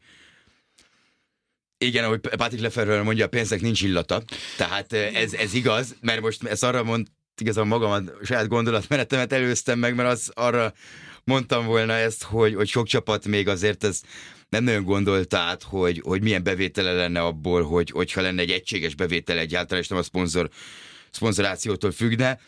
igen, 1.77 2.03
ahogy 2.03 2.19
Patrick 2.19 2.61
Leferről 2.61 3.03
mondja, 3.03 3.25
a 3.25 3.29
pénznek 3.29 3.61
nincs 3.61 3.81
illata. 3.81 4.23
Tehát 4.57 4.93
ez, 4.93 5.33
ez 5.33 5.53
igaz, 5.53 5.95
mert 6.01 6.21
most 6.21 6.43
ez 6.43 6.63
arra 6.63 6.83
mond, 6.83 7.07
igazán 7.41 7.67
magam 7.67 7.91
a 7.91 8.25
saját 8.25 8.47
gondolatmenetemet 8.47 9.33
előztem 9.33 9.79
meg, 9.79 9.95
mert 9.95 10.09
az 10.09 10.31
arra 10.33 10.73
mondtam 11.23 11.65
volna 11.65 11.93
ezt, 11.93 12.23
hogy, 12.23 12.55
hogy 12.55 12.67
sok 12.67 12.87
csapat 12.87 13.27
még 13.27 13.47
azért 13.47 13.83
ez 13.83 14.01
nem 14.53 14.63
nagyon 14.63 14.83
gondolta 14.83 15.37
át, 15.37 15.63
hogy, 15.63 16.01
hogy 16.03 16.21
milyen 16.21 16.43
bevétele 16.43 16.93
lenne 16.93 17.21
abból, 17.21 17.63
hogy, 17.63 17.89
hogyha 17.89 18.21
lenne 18.21 18.41
egy 18.41 18.51
egységes 18.51 18.95
bevétel 18.95 19.37
egyáltalán, 19.37 19.83
és 19.83 19.89
nem 19.89 19.99
a 19.99 20.03
szponzor, 20.03 20.49
szponzorációtól 21.11 21.91
függne. 21.91 22.39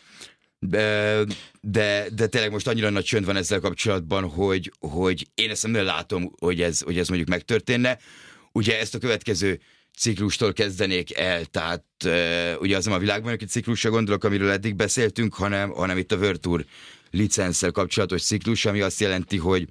De, 0.58 1.20
de, 1.60 2.06
de 2.14 2.26
tényleg 2.26 2.50
most 2.50 2.66
annyira 2.66 2.90
nagy 2.90 3.04
csönd 3.04 3.24
van 3.24 3.36
ezzel 3.36 3.60
kapcsolatban, 3.60 4.28
hogy, 4.28 4.72
hogy 4.78 5.26
én 5.34 5.50
ezt 5.50 5.66
nem 5.66 5.84
látom, 5.84 6.32
hogy 6.38 6.62
ez, 6.62 6.80
hogy 6.80 6.98
ez 6.98 7.08
mondjuk 7.08 7.28
megtörténne. 7.28 7.98
Ugye 8.52 8.78
ezt 8.78 8.94
a 8.94 8.98
következő 8.98 9.60
ciklustól 9.98 10.52
kezdenék 10.52 11.16
el, 11.16 11.44
tehát 11.44 11.84
ugye 12.60 12.76
az 12.76 12.84
nem 12.84 12.94
a 12.94 12.98
világbajnoki 12.98 13.44
ciklusra 13.44 13.90
gondolok, 13.90 14.24
amiről 14.24 14.50
eddig 14.50 14.74
beszéltünk, 14.74 15.34
hanem, 15.34 15.70
hanem 15.70 15.98
itt 15.98 16.12
a 16.12 16.16
World 16.16 16.40
Tour 16.40 16.64
licenszel 17.10 17.70
kapcsolatos 17.70 18.22
ciklus, 18.22 18.64
ami 18.64 18.80
azt 18.80 19.00
jelenti, 19.00 19.36
hogy 19.36 19.68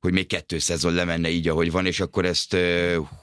hogy 0.00 0.12
még 0.12 0.26
kettő 0.26 0.58
szezon 0.58 0.94
lemenne 0.94 1.28
így, 1.28 1.48
ahogy 1.48 1.70
van, 1.70 1.86
és 1.86 2.00
akkor 2.00 2.24
ezt 2.24 2.56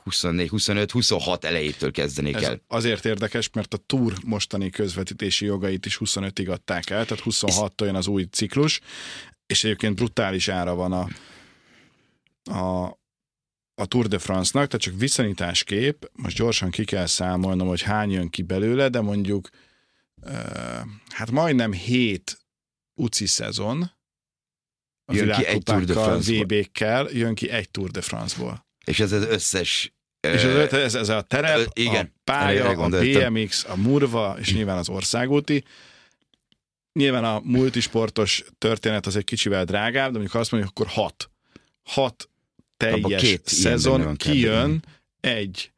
24, 0.03 0.49
25, 0.49 0.91
26 0.91 1.45
elejétől 1.45 1.91
kezdenék 1.91 2.35
Ez 2.35 2.43
el. 2.43 2.61
Azért 2.67 3.05
érdekes, 3.05 3.49
mert 3.53 3.73
a 3.73 3.77
Tour 3.77 4.13
mostani 4.25 4.69
közvetítési 4.69 5.45
jogait 5.45 5.85
is 5.85 5.97
25-ig 6.05 6.49
adták 6.49 6.89
el, 6.89 7.05
tehát 7.05 7.23
26 7.23 7.81
olyan 7.81 7.95
az 7.95 8.07
új 8.07 8.23
ciklus, 8.23 8.79
és 9.45 9.63
egyébként 9.63 9.95
brutális 9.95 10.47
ára 10.47 10.75
van 10.75 10.91
a, 10.91 11.07
a, 12.57 12.85
a 13.75 13.85
Tour 13.85 14.07
de 14.07 14.17
France-nak, 14.17 14.67
tehát 14.67 14.81
csak 14.81 14.99
viszonyításkép, 14.99 16.11
most 16.13 16.37
gyorsan 16.37 16.69
ki 16.69 16.85
kell 16.85 17.05
számolnom, 17.05 17.67
hogy 17.67 17.81
hány 17.81 18.11
jön 18.11 18.29
ki 18.29 18.41
belőle, 18.41 18.89
de 18.89 19.01
mondjuk 19.01 19.49
hát 21.09 21.31
majdnem 21.31 21.71
7 21.71 22.37
UCI 22.93 23.25
szezon, 23.25 23.96
jön 25.13 25.31
ki 25.31 25.45
egy 25.45 25.63
Tour 25.63 25.83
de 25.83 25.93
France 25.93 26.33
VB-kkel, 26.33 27.07
jön 27.11 27.35
ki 27.35 27.49
egy 27.49 27.69
Tour 27.69 27.89
de 27.89 28.01
France-ból. 28.01 28.65
És 28.85 28.99
ez 28.99 29.11
az 29.11 29.25
összes 29.25 29.91
és 30.33 30.43
ez, 30.43 30.73
ez, 30.73 30.95
ez 30.95 31.09
a 31.09 31.21
terep, 31.21 31.69
igen, 31.73 32.05
a 32.05 32.19
pálya, 32.23 32.69
a 32.69 32.89
BMX, 32.89 33.65
a 33.65 33.75
Murva, 33.75 34.35
és 34.39 34.53
nyilván 34.53 34.77
az 34.77 34.89
országúti. 34.89 35.63
Nyilván 36.93 37.23
a 37.23 37.41
multisportos 37.43 38.43
történet 38.57 39.05
az 39.05 39.15
egy 39.15 39.23
kicsivel 39.23 39.65
drágább, 39.65 40.11
de 40.11 40.17
mondjuk 40.17 40.35
azt 40.35 40.51
mondjuk, 40.51 40.73
akkor 40.75 40.87
hat. 40.87 41.29
Hat 41.83 42.29
teljes 42.77 43.39
szezon 43.43 44.15
kijön 44.15 44.83
egy 45.19 45.71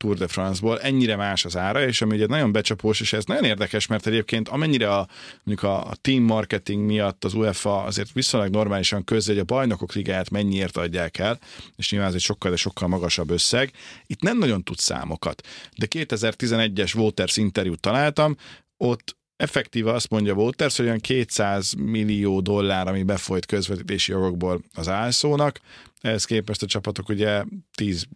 Tour 0.00 0.16
de 0.16 0.26
France-ból, 0.26 0.80
ennyire 0.80 1.16
más 1.16 1.44
az 1.44 1.56
ára, 1.56 1.86
és 1.86 2.02
ami 2.02 2.14
ugye 2.14 2.26
nagyon 2.26 2.52
becsapós, 2.52 3.00
és 3.00 3.12
ez 3.12 3.24
nagyon 3.24 3.44
érdekes, 3.44 3.86
mert 3.86 4.06
egyébként 4.06 4.48
amennyire 4.48 4.94
a, 4.94 5.08
mondjuk 5.42 5.70
a, 5.70 5.86
a 5.86 5.94
team 6.00 6.22
marketing 6.22 6.84
miatt 6.84 7.24
az 7.24 7.34
UEFA 7.34 7.82
azért 7.82 8.12
viszonylag 8.12 8.50
normálisan 8.50 9.04
közli, 9.04 9.32
hogy 9.32 9.42
a 9.42 9.54
bajnokok 9.54 9.92
ligáját 9.92 10.30
mennyiért 10.30 10.76
adják 10.76 11.18
el, 11.18 11.38
és 11.76 11.90
nyilván 11.90 12.08
ez 12.08 12.14
egy 12.14 12.20
sokkal, 12.20 12.50
de 12.50 12.56
sokkal 12.56 12.88
magasabb 12.88 13.30
összeg. 13.30 13.72
Itt 14.06 14.22
nem 14.22 14.38
nagyon 14.38 14.62
tud 14.62 14.78
számokat, 14.78 15.46
de 15.76 15.86
2011-es 15.90 16.96
Waters 16.96 17.36
interjút 17.36 17.80
találtam, 17.80 18.36
ott 18.76 19.16
effektíve 19.36 19.92
azt 19.92 20.10
mondja 20.10 20.34
Waters, 20.34 20.76
hogy 20.76 20.86
olyan 20.86 20.98
200 20.98 21.72
millió 21.72 22.40
dollár, 22.40 22.88
ami 22.88 23.02
befolyt 23.02 23.46
közvetítési 23.46 24.12
jogokból 24.12 24.60
az 24.74 24.88
álszónak, 24.88 25.60
ehhez 26.00 26.24
képest 26.24 26.62
a 26.62 26.66
csapatok 26.66 27.08
ugye 27.08 27.44
10 27.74 28.06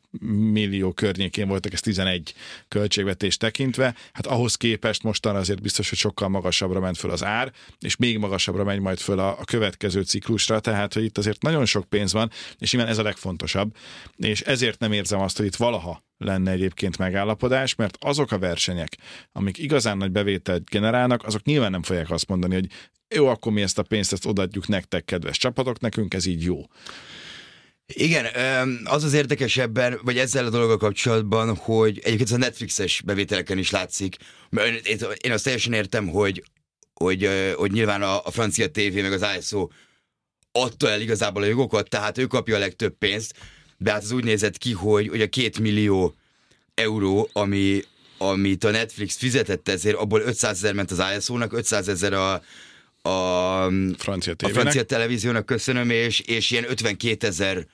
millió 0.53 0.93
környékén 0.93 1.49
voltak, 1.49 1.73
ez 1.73 1.81
11 1.81 2.35
költségvetés 2.69 3.37
tekintve, 3.37 3.95
hát 4.13 4.27
ahhoz 4.27 4.55
képest 4.55 5.03
mostanra 5.03 5.39
azért 5.39 5.63
biztos, 5.63 5.89
hogy 5.89 5.99
sokkal 5.99 6.29
magasabbra 6.29 6.81
ment 6.81 6.97
föl 6.97 7.11
az 7.11 7.25
ár, 7.25 7.53
és 7.81 7.97
még 7.97 8.19
magasabbra 8.19 8.65
megy 8.65 8.81
majd 8.81 8.99
föl 8.99 9.19
a, 9.19 9.39
a 9.39 9.45
következő 9.45 10.03
ciklusra, 10.03 10.61
tehát 10.61 10.95
hogy 10.95 11.05
itt 11.05 11.19
azért 11.19 11.43
nagyon 11.43 11.65
sok 11.65 11.89
pénz 11.89 12.13
van, 12.13 12.31
és 12.59 12.73
nyilván 12.73 12.91
ez 12.91 12.99
a 12.99 13.03
legfontosabb, 13.03 13.77
és 14.17 14.41
ezért 14.41 14.79
nem 14.79 14.93
érzem 14.93 15.21
azt, 15.21 15.37
hogy 15.37 15.47
itt 15.47 15.57
valaha 15.57 16.05
lenne 16.19 16.51
egyébként 16.51 16.99
megállapodás, 16.99 17.75
mert 17.75 17.97
azok 18.01 18.33
a 18.33 18.39
versenyek, 18.39 18.97
amik 19.33 19.59
igazán 19.59 19.97
nagy 19.97 20.11
bevételt 20.11 20.65
generálnak, 20.65 21.25
azok 21.25 21.43
nyilván 21.43 21.71
nem 21.71 21.83
fogják 21.83 22.11
azt 22.11 22.29
mondani, 22.29 22.55
hogy 22.55 22.67
jó, 23.15 23.27
akkor 23.27 23.53
mi 23.53 23.63
ezt 23.63 23.79
a 23.79 23.83
pénzt 23.83 24.13
ezt 24.13 24.27
odaadjuk 24.27 24.69
nektek, 24.69 25.05
kedves 25.05 25.39
csapatok, 25.39 25.81
nekünk 25.81 26.15
ez 26.15 26.27
így 26.27 26.43
jó. 26.43 26.67
Igen, 27.87 28.27
az 28.85 29.05
az 29.05 29.13
érdekes 29.13 29.57
ebben, 29.57 30.01
vagy 30.03 30.19
ezzel 30.19 30.47
a 30.47 30.51
dologgal 30.51 30.77
kapcsolatban, 30.77 31.57
hogy 31.57 32.01
egyébként 32.03 32.31
a 32.31 32.37
Netflixes 32.37 33.03
bevételeken 33.05 33.59
is 33.59 33.71
látszik. 33.71 34.17
Én 35.21 35.33
azt 35.33 35.45
teljesen 35.45 35.73
értem, 35.73 36.09
hogy, 36.09 36.45
hogy, 36.95 37.29
hogy 37.57 37.73
nyilván 37.73 38.03
a, 38.03 38.25
a 38.25 38.31
francia 38.31 38.71
TV 38.71 38.95
meg 38.95 39.13
az 39.13 39.27
ISO 39.39 39.69
adta 40.53 40.89
el 40.89 41.01
igazából 41.01 41.43
a 41.43 41.47
jogokat, 41.47 41.89
tehát 41.89 42.19
ő 42.19 42.27
kapja 42.27 42.57
a 42.57 42.59
legtöbb 42.59 42.95
pénzt, 42.99 43.35
de 43.79 43.91
hát 43.91 44.03
az 44.03 44.11
úgy 44.11 44.25
nézett 44.25 44.59
ki, 44.59 44.73
hogy, 44.73 45.09
hogy 45.09 45.21
a 45.21 45.29
két 45.29 45.59
millió 45.59 46.15
euró, 46.75 47.29
ami, 47.33 47.83
amit 48.19 48.65
a 48.65 48.71
Netflix 48.71 49.17
fizetett 49.17 49.69
ezért, 49.69 49.97
abból 49.97 50.21
500 50.21 50.57
ezer 50.57 50.75
ment 50.75 50.91
az 50.91 51.03
ISO-nak, 51.17 51.53
500 51.53 51.89
ezer 51.89 52.13
a, 52.13 52.43
a 53.09 53.71
francia, 53.99 54.35
a 54.39 54.49
francia 54.49 54.83
televíziónak 54.83 55.47
köszönöm, 55.47 55.91
és, 55.91 56.21
és 56.21 56.51
ilyen 56.51 56.71
52 56.71 57.27
ezer 57.27 57.67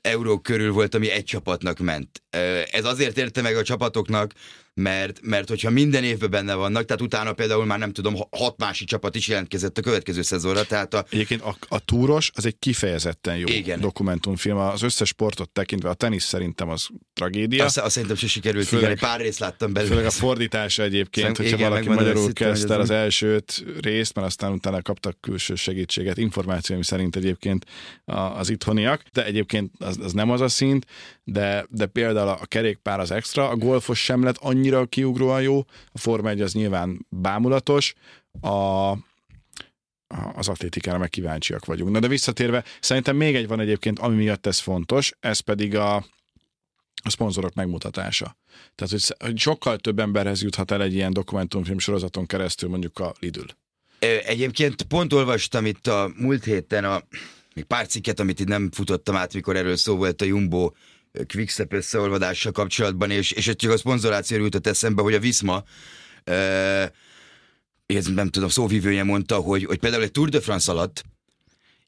euró 0.00 0.38
körül 0.38 0.72
volt, 0.72 0.94
ami 0.94 1.10
egy 1.10 1.24
csapatnak 1.24 1.78
ment. 1.78 2.22
Ez 2.70 2.84
azért 2.84 3.18
érte 3.18 3.42
meg 3.42 3.56
a 3.56 3.62
csapatoknak, 3.62 4.32
mert, 4.78 5.20
mert 5.22 5.48
hogyha 5.48 5.70
minden 5.70 6.04
évben 6.04 6.30
benne 6.30 6.54
vannak, 6.54 6.84
tehát 6.84 7.02
utána 7.02 7.32
például 7.32 7.64
már 7.64 7.78
nem 7.78 7.92
tudom, 7.92 8.16
hat 8.30 8.58
másik 8.58 8.88
csapat 8.88 9.14
is 9.14 9.28
jelentkezett 9.28 9.78
a 9.78 9.80
következő 9.80 10.22
szezonra. 10.22 10.64
Tehát 10.64 10.94
a... 10.94 11.04
Egyébként 11.10 11.42
a, 11.42 11.56
a 11.68 11.78
túros 11.78 12.30
az 12.34 12.46
egy 12.46 12.58
kifejezetten 12.58 13.36
jó 13.36 13.46
Igen. 13.46 13.80
dokumentumfilm. 13.80 14.56
Az 14.56 14.82
összes 14.82 15.08
sportot 15.08 15.50
tekintve, 15.50 15.88
a 15.88 15.94
tenisz 15.94 16.24
szerintem 16.24 16.68
az 16.68 16.86
tragédia. 17.12 17.64
Azt, 17.64 17.78
azt 17.78 17.92
szerintem 17.92 18.16
se 18.16 18.26
sikerült, 18.26 18.66
főleg, 18.66 18.84
igen, 18.84 18.96
egy 18.96 19.00
pár 19.00 19.20
részt 19.20 19.38
láttam 19.38 19.72
belőle. 19.72 19.92
Főleg 19.92 20.08
a 20.08 20.14
fordítása 20.14 20.82
egyébként, 20.82 21.36
Szerintem, 21.36 21.44
hogyha 21.44 21.58
igen, 21.58 21.70
valaki 21.70 21.88
magyarul 21.88 22.32
kezdte 22.32 22.74
el 22.74 22.80
az 22.80 22.90
elsőt 22.90 23.64
részt, 23.80 24.14
mert 24.14 24.26
aztán 24.26 24.52
utána 24.52 24.82
kaptak 24.82 25.20
külső 25.20 25.54
segítséget, 25.54 26.18
információim 26.18 26.82
szerint 26.82 27.16
egyébként 27.16 27.64
az 28.04 28.50
itthoniak, 28.50 29.02
de 29.12 29.24
egyébként 29.24 29.72
az, 29.78 29.98
az 30.02 30.12
nem 30.12 30.30
az 30.30 30.40
a 30.40 30.48
szint, 30.48 30.86
de, 31.30 31.66
de 31.70 31.86
például 31.86 32.28
a 32.28 32.46
kerékpár 32.46 33.00
az 33.00 33.10
extra, 33.10 33.48
a 33.48 33.56
golfos 33.56 34.04
sem 34.04 34.22
lett 34.22 34.36
annyira 34.36 34.86
kiugróan 34.86 35.42
jó, 35.42 35.58
a 35.92 35.98
Forma 35.98 36.28
1 36.28 36.40
az 36.40 36.52
nyilván 36.52 37.06
bámulatos, 37.08 37.94
a, 38.40 38.90
az 40.34 40.48
atlétikára 40.48 40.98
meg 40.98 41.08
kíváncsiak 41.08 41.64
vagyunk. 41.64 41.90
Na 41.90 42.00
de 42.00 42.08
visszatérve, 42.08 42.64
szerintem 42.80 43.16
még 43.16 43.34
egy 43.34 43.48
van 43.48 43.60
egyébként, 43.60 43.98
ami 43.98 44.16
miatt 44.16 44.46
ez 44.46 44.58
fontos, 44.58 45.12
ez 45.20 45.40
pedig 45.40 45.76
a, 45.76 45.96
a 47.02 47.10
szponzorok 47.10 47.54
megmutatása. 47.54 48.36
Tehát, 48.74 48.92
hogy, 48.92 49.14
hogy 49.18 49.38
sokkal 49.38 49.78
több 49.78 49.98
emberhez 49.98 50.42
juthat 50.42 50.70
el 50.70 50.82
egy 50.82 50.94
ilyen 50.94 51.12
dokumentumfilm 51.12 51.78
sorozaton 51.78 52.26
keresztül, 52.26 52.68
mondjuk 52.68 52.98
a 52.98 53.14
Lidl. 53.20 53.40
Egyébként 54.26 54.82
pont 54.82 55.12
olvastam 55.12 55.66
itt 55.66 55.86
a 55.86 56.10
múlt 56.16 56.44
héten 56.44 56.84
a 56.84 57.02
még 57.54 57.64
pár 57.64 57.86
cikket, 57.86 58.20
amit 58.20 58.40
itt 58.40 58.48
nem 58.48 58.70
futottam 58.70 59.16
át, 59.16 59.34
mikor 59.34 59.56
erről 59.56 59.76
szó 59.76 59.96
volt 59.96 60.22
a 60.22 60.24
Jumbo 60.24 60.70
Quickstep 61.34 61.72
összeolvadással 61.72 62.52
kapcsolatban, 62.52 63.10
és, 63.10 63.30
és 63.30 63.50
csak 63.56 63.70
a 63.70 63.76
szponzoráció 63.76 64.38
jutott 64.38 64.66
eszembe, 64.66 65.02
hogy 65.02 65.14
a 65.14 65.18
Visma 65.18 65.64
uh, 66.26 66.84
ez 67.86 68.06
nem 68.06 68.28
tudom, 68.28 68.48
szóvívője 68.48 69.02
mondta, 69.02 69.36
hogy, 69.36 69.64
hogy 69.64 69.78
például 69.78 70.02
egy 70.02 70.10
Tour 70.10 70.28
de 70.28 70.40
France 70.40 70.72
alatt 70.72 71.04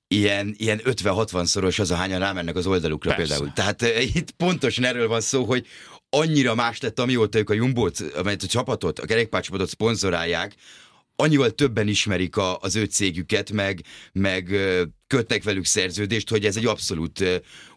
ilyen, 0.08 0.54
ilyen 0.56 0.80
50-60 0.84 1.44
szoros 1.44 1.78
az, 1.78 1.90
a 1.90 1.94
hányan 1.94 2.18
rámennek 2.18 2.56
az 2.56 2.66
oldalukra 2.66 3.14
Persze. 3.14 3.34
például. 3.34 3.52
Tehát 3.54 3.82
uh, 3.82 4.16
itt 4.16 4.30
pontosan 4.30 4.84
erről 4.84 5.08
van 5.08 5.20
szó, 5.20 5.44
hogy 5.44 5.66
annyira 6.10 6.54
más 6.54 6.80
lett, 6.80 6.98
amióta 6.98 7.38
ők 7.38 7.50
a 7.50 7.54
Jumbo-t, 7.54 8.00
amelyet 8.16 8.42
a 8.42 8.46
csapatot, 8.46 8.98
a 8.98 9.06
kerékpárcsapatot 9.06 9.68
szponzorálják, 9.68 10.54
annyival 11.20 11.50
többen 11.50 11.88
ismerik 11.88 12.36
a, 12.36 12.58
az 12.58 12.76
ő 12.76 12.84
cégüket, 12.84 13.50
meg, 13.50 13.84
meg 14.12 14.56
kötnek 15.06 15.42
velük 15.42 15.64
szerződést, 15.64 16.30
hogy 16.30 16.44
ez 16.44 16.56
egy 16.56 16.66
abszolút 16.66 17.24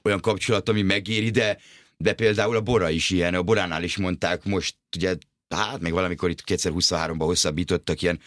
olyan 0.04 0.20
kapcsolat, 0.20 0.70
ami 0.70 0.82
megéri, 0.82 1.30
de, 1.30 1.58
de 1.98 2.14
például 2.14 2.56
a 2.56 2.62
Bora 2.62 2.90
is 2.90 3.10
ilyen, 3.10 3.34
a 3.34 3.44
Boránál 3.44 3.84
is 3.84 3.98
mondták 3.98 4.44
most, 4.44 4.76
ugye, 4.96 5.16
hát 5.50 5.82
még 5.82 5.92
valamikor 5.92 6.30
itt 6.30 6.44
2023-ban 6.48 7.16
hosszabbítottak 7.18 8.02
ilyen 8.02 8.20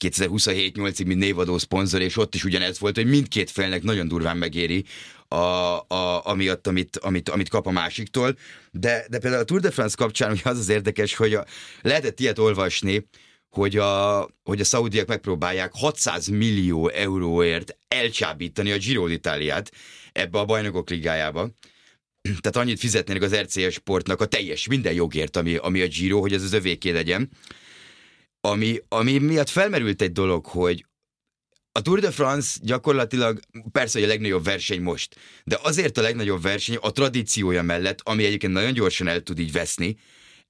2027-8-ig, 0.00 1.06
mint 1.06 1.20
névadó 1.20 1.58
szponzor, 1.58 2.00
és 2.00 2.16
ott 2.16 2.34
is 2.34 2.44
ugyanez 2.44 2.78
volt, 2.78 2.96
hogy 2.96 3.06
mindkét 3.06 3.50
félnek 3.50 3.82
nagyon 3.82 4.08
durván 4.08 4.36
megéri 4.36 4.84
a, 5.28 5.34
a, 5.34 6.26
amiatt, 6.26 6.66
amit, 6.66 6.96
amit, 6.96 7.28
amit 7.28 7.48
kap 7.48 7.66
a 7.66 7.70
másiktól. 7.70 8.36
De, 8.70 9.06
de 9.08 9.18
például 9.18 9.42
a 9.42 9.44
Tour 9.44 9.60
de 9.60 9.70
France 9.70 9.94
kapcsán 9.98 10.30
ugye 10.30 10.40
az 10.44 10.58
az 10.58 10.68
érdekes, 10.68 11.14
hogy 11.14 11.34
a, 11.34 11.44
lehetett 11.80 12.20
ilyet 12.20 12.38
olvasni, 12.38 13.06
hogy 13.54 13.76
a, 13.76 14.28
hogy 14.42 14.60
a 14.60 14.64
szaudiak 14.64 15.06
megpróbálják 15.06 15.72
600 15.74 16.26
millió 16.26 16.88
euróért 16.88 17.76
elcsábítani 17.88 18.72
a 18.72 18.76
Giro 18.76 19.06
d'Italiát 19.06 19.72
ebbe 20.12 20.38
a 20.38 20.44
bajnokok 20.44 20.90
ligájába. 20.90 21.50
Tehát 22.22 22.56
annyit 22.56 22.78
fizetnének 22.78 23.22
az 23.22 23.36
RCS 23.36 23.72
sportnak 23.72 24.20
a 24.20 24.26
teljes 24.26 24.66
minden 24.66 24.92
jogért, 24.92 25.36
ami, 25.36 25.56
ami 25.56 25.80
a 25.80 25.86
Giro, 25.86 26.20
hogy 26.20 26.32
ez 26.32 26.42
az 26.42 26.52
övéké 26.52 26.90
legyen. 26.90 27.30
Ami, 28.40 28.78
ami 28.88 29.18
miatt 29.18 29.48
felmerült 29.48 30.02
egy 30.02 30.12
dolog, 30.12 30.46
hogy 30.46 30.86
a 31.72 31.82
Tour 31.82 32.00
de 32.00 32.10
France 32.10 32.58
gyakorlatilag 32.62 33.40
persze, 33.72 33.98
hogy 33.98 34.08
a 34.08 34.10
legnagyobb 34.12 34.44
verseny 34.44 34.82
most, 34.82 35.16
de 35.44 35.58
azért 35.62 35.98
a 35.98 36.02
legnagyobb 36.02 36.42
verseny 36.42 36.76
a 36.80 36.92
tradíciója 36.92 37.62
mellett, 37.62 38.00
ami 38.02 38.24
egyébként 38.24 38.52
nagyon 38.52 38.72
gyorsan 38.72 39.08
el 39.08 39.22
tud 39.22 39.38
így 39.38 39.52
veszni, 39.52 39.96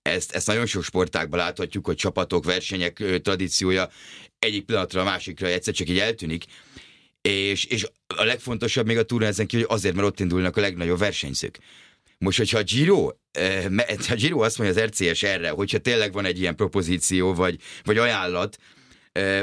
ezt, 0.03 0.33
ezt 0.33 0.47
nagyon 0.47 0.67
sok 0.67 0.85
sportákban 0.85 1.39
láthatjuk, 1.39 1.87
hogy 1.87 1.97
csapatok, 1.97 2.45
versenyek 2.45 3.21
tradíciója 3.23 3.89
egyik 4.39 4.65
pillanatra 4.65 5.01
a 5.01 5.05
másikra 5.05 5.47
egyszer 5.47 5.75
csak 5.75 5.89
így 5.89 5.99
eltűnik, 5.99 6.45
és, 7.21 7.65
és 7.65 7.87
a 8.07 8.25
legfontosabb 8.25 8.87
még 8.87 8.99
a 8.99 9.03
túrán 9.03 9.29
ezen 9.29 9.47
kívül, 9.47 9.67
hogy 9.67 9.77
azért, 9.77 9.95
mert 9.95 10.07
ott 10.07 10.21
indulnak 10.21 10.57
a 10.57 10.61
legnagyobb 10.61 10.99
versenyzők. 10.99 11.59
Most, 12.19 12.39
hogyha 12.39 12.59
a 12.59 12.63
Giro, 12.63 13.11
a 14.09 14.15
Giro 14.15 14.41
azt 14.41 14.59
mondja 14.59 14.83
az 14.83 14.89
RCS 14.89 15.23
erre, 15.23 15.51
hogyha 15.51 15.79
tényleg 15.79 16.13
van 16.13 16.25
egy 16.25 16.41
ilyen 16.41 16.57
propozíció, 16.57 17.35
vagy, 17.35 17.59
vagy 17.85 17.99
ajánlat, 17.99 18.59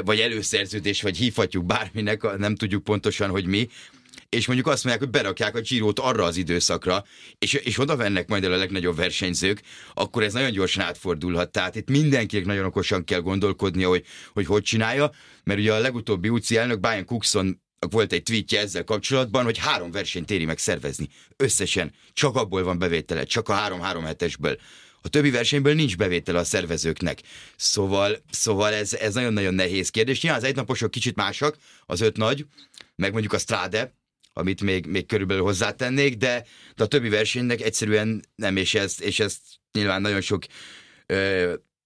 vagy 0.04 0.20
előszerződés, 0.20 1.02
vagy 1.02 1.16
hívhatjuk 1.16 1.64
bárminek, 1.64 2.38
nem 2.38 2.54
tudjuk 2.54 2.84
pontosan, 2.84 3.30
hogy 3.30 3.46
mi, 3.46 3.68
és 4.30 4.46
mondjuk 4.46 4.68
azt 4.68 4.84
mondják, 4.84 5.04
hogy 5.04 5.20
berakják 5.20 5.56
a 5.56 5.60
Girót 5.60 5.98
arra 5.98 6.24
az 6.24 6.36
időszakra, 6.36 7.04
és, 7.38 7.52
és 7.52 7.78
oda 7.78 7.96
vennek 7.96 8.28
majd 8.28 8.44
el 8.44 8.52
a 8.52 8.56
legnagyobb 8.56 8.96
versenyzők, 8.96 9.62
akkor 9.94 10.22
ez 10.22 10.32
nagyon 10.32 10.50
gyorsan 10.50 10.84
átfordulhat. 10.84 11.52
Tehát 11.52 11.76
itt 11.76 11.88
mindenkinek 11.88 12.46
nagyon 12.46 12.64
okosan 12.64 13.04
kell 13.04 13.20
gondolkodnia, 13.20 13.88
hogy 13.88 14.04
hogy, 14.32 14.46
hogy 14.46 14.62
csinálja, 14.62 15.10
mert 15.44 15.58
ugye 15.58 15.72
a 15.72 15.78
legutóbbi 15.78 16.28
UCI 16.28 16.56
elnök 16.56 16.80
Brian 16.80 17.04
Cookson 17.04 17.60
volt 17.90 18.12
egy 18.12 18.22
tweetje 18.22 18.60
ezzel 18.60 18.84
kapcsolatban, 18.84 19.44
hogy 19.44 19.58
három 19.58 19.90
versenyt 19.90 20.30
éri 20.30 20.44
meg 20.44 20.58
szervezni. 20.58 21.08
Összesen. 21.36 21.92
Csak 22.12 22.36
abból 22.36 22.62
van 22.62 22.78
bevétele, 22.78 23.24
csak 23.24 23.48
a 23.48 23.52
három-három 23.52 24.04
hetesből. 24.04 24.58
A 25.02 25.08
többi 25.08 25.30
versenyből 25.30 25.74
nincs 25.74 25.96
bevétele 25.96 26.38
a 26.38 26.44
szervezőknek. 26.44 27.20
Szóval, 27.56 28.22
szóval 28.30 28.72
ez, 28.72 28.92
ez 28.92 29.14
nagyon-nagyon 29.14 29.54
nehéz 29.54 29.88
kérdés. 29.88 30.22
Nyilván 30.22 30.40
az 30.40 30.46
egynaposok 30.46 30.90
kicsit 30.90 31.16
másak, 31.16 31.56
az 31.86 32.00
öt 32.00 32.16
nagy, 32.16 32.46
meg 32.96 33.12
mondjuk 33.12 33.32
a 33.32 33.38
Strade, 33.38 33.94
amit 34.32 34.62
még, 34.62 34.86
még 34.86 35.06
körülbelül 35.06 35.42
hozzátennék, 35.42 36.16
de, 36.16 36.46
de 36.74 36.84
a 36.84 36.86
többi 36.86 37.08
versenynek 37.08 37.60
egyszerűen 37.60 38.24
nem, 38.34 38.56
és 38.56 38.74
ezt, 38.74 39.00
és 39.00 39.20
ezt 39.20 39.40
nyilván 39.72 40.00
nagyon 40.00 40.20
sok 40.20 40.42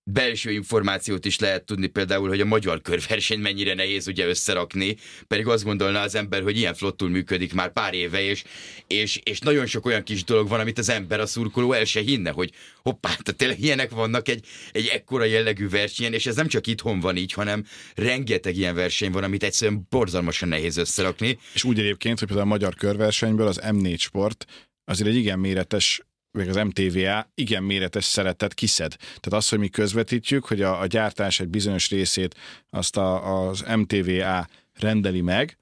belső 0.04 0.50
információt 0.50 1.24
is 1.24 1.38
lehet 1.38 1.64
tudni, 1.64 1.86
például, 1.86 2.28
hogy 2.28 2.40
a 2.40 2.44
magyar 2.44 2.80
körverseny 2.82 3.38
mennyire 3.38 3.74
nehéz 3.74 4.08
ugye 4.08 4.26
összerakni, 4.26 4.96
pedig 5.26 5.46
azt 5.46 5.64
gondolná 5.64 6.02
az 6.02 6.14
ember, 6.14 6.42
hogy 6.42 6.56
ilyen 6.56 6.74
flottul 6.74 7.08
működik 7.08 7.54
már 7.54 7.72
pár 7.72 7.94
éve, 7.94 8.22
és, 8.22 8.44
és, 8.86 9.20
és 9.22 9.38
nagyon 9.38 9.66
sok 9.66 9.86
olyan 9.86 10.02
kis 10.02 10.24
dolog 10.24 10.48
van, 10.48 10.60
amit 10.60 10.78
az 10.78 10.88
ember, 10.88 11.20
a 11.20 11.26
szurkoló 11.26 11.72
el 11.72 11.84
se 11.84 12.00
hinne, 12.00 12.30
hogy 12.30 12.52
hoppá, 12.82 13.08
tehát 13.08 13.36
tényleg 13.36 13.62
ilyenek 13.62 13.90
vannak 13.90 14.28
egy, 14.28 14.46
egy 14.72 14.86
ekkora 14.86 15.24
jellegű 15.24 15.68
versenyen, 15.68 16.12
és 16.12 16.26
ez 16.26 16.36
nem 16.36 16.48
csak 16.48 16.66
itthon 16.66 17.00
van 17.00 17.16
így, 17.16 17.32
hanem 17.32 17.64
rengeteg 17.94 18.56
ilyen 18.56 18.74
verseny 18.74 19.10
van, 19.10 19.22
amit 19.22 19.42
egyszerűen 19.42 19.86
borzalmasan 19.90 20.48
nehéz 20.48 20.76
összerakni. 20.76 21.38
És 21.54 21.64
úgy 21.64 21.78
egyébként, 21.78 22.18
hogy 22.18 22.28
például 22.28 22.48
a 22.48 22.52
magyar 22.52 22.74
körversenyből 22.74 23.46
az 23.46 23.60
M4 23.62 23.98
sport 23.98 24.44
azért 24.84 25.08
egy 25.08 25.16
igen 25.16 25.38
méretes 25.38 26.02
meg 26.34 26.48
az 26.48 26.56
MTVA 26.56 27.30
igen 27.34 27.62
méretes 27.62 28.04
szeretet 28.04 28.54
kiszed. 28.54 28.96
Tehát 28.96 29.32
az, 29.32 29.48
hogy 29.48 29.58
mi 29.58 29.68
közvetítjük, 29.68 30.44
hogy 30.44 30.62
a, 30.62 30.80
a 30.80 30.86
gyártás 30.86 31.40
egy 31.40 31.48
bizonyos 31.48 31.90
részét 31.90 32.34
azt 32.70 32.96
a, 32.96 33.46
az 33.48 33.64
MTVA 33.76 34.48
rendeli 34.72 35.20
meg, 35.20 35.58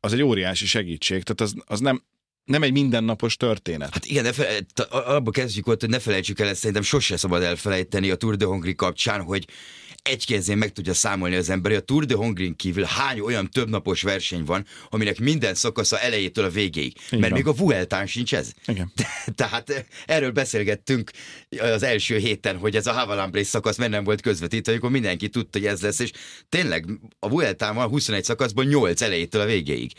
az 0.00 0.12
egy 0.12 0.22
óriási 0.22 0.66
segítség. 0.66 1.22
Tehát 1.22 1.40
az, 1.40 1.62
az 1.66 1.80
nem, 1.80 2.02
nem 2.44 2.62
egy 2.62 2.72
mindennapos 2.72 3.36
történet. 3.36 3.92
Hát 3.92 4.04
igen, 4.04 4.32
fele, 4.32 4.58
abba 4.90 5.30
kezdjük 5.30 5.66
ott, 5.66 5.80
hogy 5.80 5.90
ne 5.90 5.98
felejtsük 5.98 6.40
el, 6.40 6.48
ezt 6.48 6.58
szerintem 6.58 6.82
sose 6.82 7.16
szabad 7.16 7.42
elfelejteni 7.42 8.10
a 8.10 8.14
Tour 8.14 8.36
de 8.36 8.44
Hongri 8.44 8.74
kapcsán, 8.74 9.22
hogy 9.22 9.46
egy 10.04 10.26
kézén 10.26 10.58
meg 10.58 10.72
tudja 10.72 10.94
számolni 10.94 11.34
az 11.34 11.50
ember, 11.50 11.70
hogy 11.70 11.80
a 11.80 11.84
Tour 11.84 12.04
de 12.04 12.14
Hongrin 12.14 12.56
kívül 12.56 12.84
hány 12.84 13.20
olyan 13.20 13.50
többnapos 13.50 14.02
verseny 14.02 14.44
van, 14.44 14.66
aminek 14.90 15.18
minden 15.18 15.54
szakasza 15.54 16.00
elejétől 16.00 16.44
a 16.44 16.50
végéig. 16.50 16.96
Igen. 17.06 17.20
Mert 17.20 17.32
még 17.32 17.46
a 17.46 17.52
Vueltán 17.52 18.06
sincs 18.06 18.34
ez. 18.34 18.52
Igen. 18.66 18.92
Tehát 19.34 19.70
eh, 19.70 19.84
erről 20.06 20.30
beszélgettünk 20.30 21.10
az 21.58 21.82
első 21.82 22.18
héten, 22.18 22.56
hogy 22.56 22.76
ez 22.76 22.86
a 22.86 22.92
Havalambre 22.92 23.44
szakasz 23.44 23.76
mert 23.76 23.90
nem 23.90 24.04
volt 24.04 24.20
közvetítve, 24.20 24.72
amikor 24.72 24.90
mindenki 24.90 25.28
tudta, 25.28 25.58
hogy 25.58 25.68
ez 25.68 25.80
lesz, 25.80 25.98
és 25.98 26.10
tényleg 26.48 26.86
a 27.18 27.28
Vueltán 27.28 27.74
van 27.74 27.88
21 27.88 28.24
szakaszban 28.24 28.66
8 28.66 29.02
elejétől 29.02 29.40
a 29.40 29.46
végéig 29.46 29.92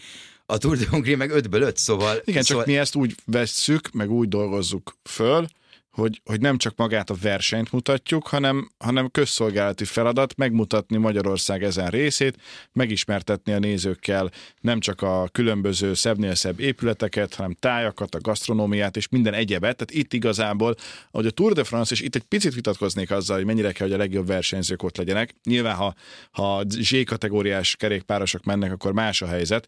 a 0.46 0.58
Tour 0.58 0.78
de 0.78 0.86
Hongrie 0.90 1.16
meg 1.16 1.32
5-ből 1.34 1.62
5, 1.62 1.78
szóval... 1.78 2.22
Igen, 2.26 2.44
szóval... 2.44 2.64
csak 2.64 2.74
mi 2.74 2.80
ezt 2.80 2.96
úgy 2.96 3.16
vesszük, 3.26 3.92
meg 3.92 4.12
úgy 4.12 4.28
dolgozzuk 4.28 4.98
föl, 5.04 5.48
hogy, 5.96 6.22
hogy 6.26 6.42
nem 6.42 6.58
csak 6.58 6.76
magát 6.76 7.10
a 7.10 7.16
versenyt 7.22 7.72
mutatjuk, 7.72 8.28
hanem, 8.28 8.72
hanem 8.78 9.10
közszolgálati 9.12 9.86
feladat 9.86 10.36
megmutatni 10.36 10.98
Magyarország 10.98 11.64
ezen 11.64 11.90
részét, 11.90 12.38
megismertetni 12.74 13.52
a 13.52 13.60
nézőkkel 13.60 14.32
nem 14.62 14.80
csak 14.80 15.02
a 15.02 15.28
különböző 15.32 15.94
szebbnél 15.94 16.36
szebb 16.36 16.60
épületeket, 16.60 17.34
hanem 17.34 17.56
tájakat, 17.60 18.16
a 18.16 18.20
gasztronómiát 18.20 18.98
és 18.98 19.10
minden 19.10 19.34
egyebet. 19.34 19.76
Tehát 19.76 20.04
itt 20.04 20.14
igazából, 20.14 20.76
hogy 21.12 21.26
a 21.26 21.32
Tour 21.32 21.54
de 21.54 21.64
France, 21.64 21.94
és 21.94 22.02
itt 22.02 22.16
egy 22.16 22.24
picit 22.24 22.54
vitatkoznék 22.54 23.12
azzal, 23.12 23.36
hogy 23.36 23.46
mennyire 23.46 23.72
kell, 23.72 23.88
hogy 23.88 23.96
a 23.96 24.00
legjobb 24.00 24.28
versenyzők 24.28 24.84
ott 24.84 24.98
legyenek. 24.98 25.36
Nyilván, 25.44 25.76
ha, 25.76 25.94
ha 26.32 26.64
Z 26.68 27.04
kategóriás 27.06 27.76
kerékpárosok 27.76 28.44
mennek, 28.44 28.72
akkor 28.72 28.94
más 28.94 29.22
a 29.22 29.28
helyzet, 29.28 29.68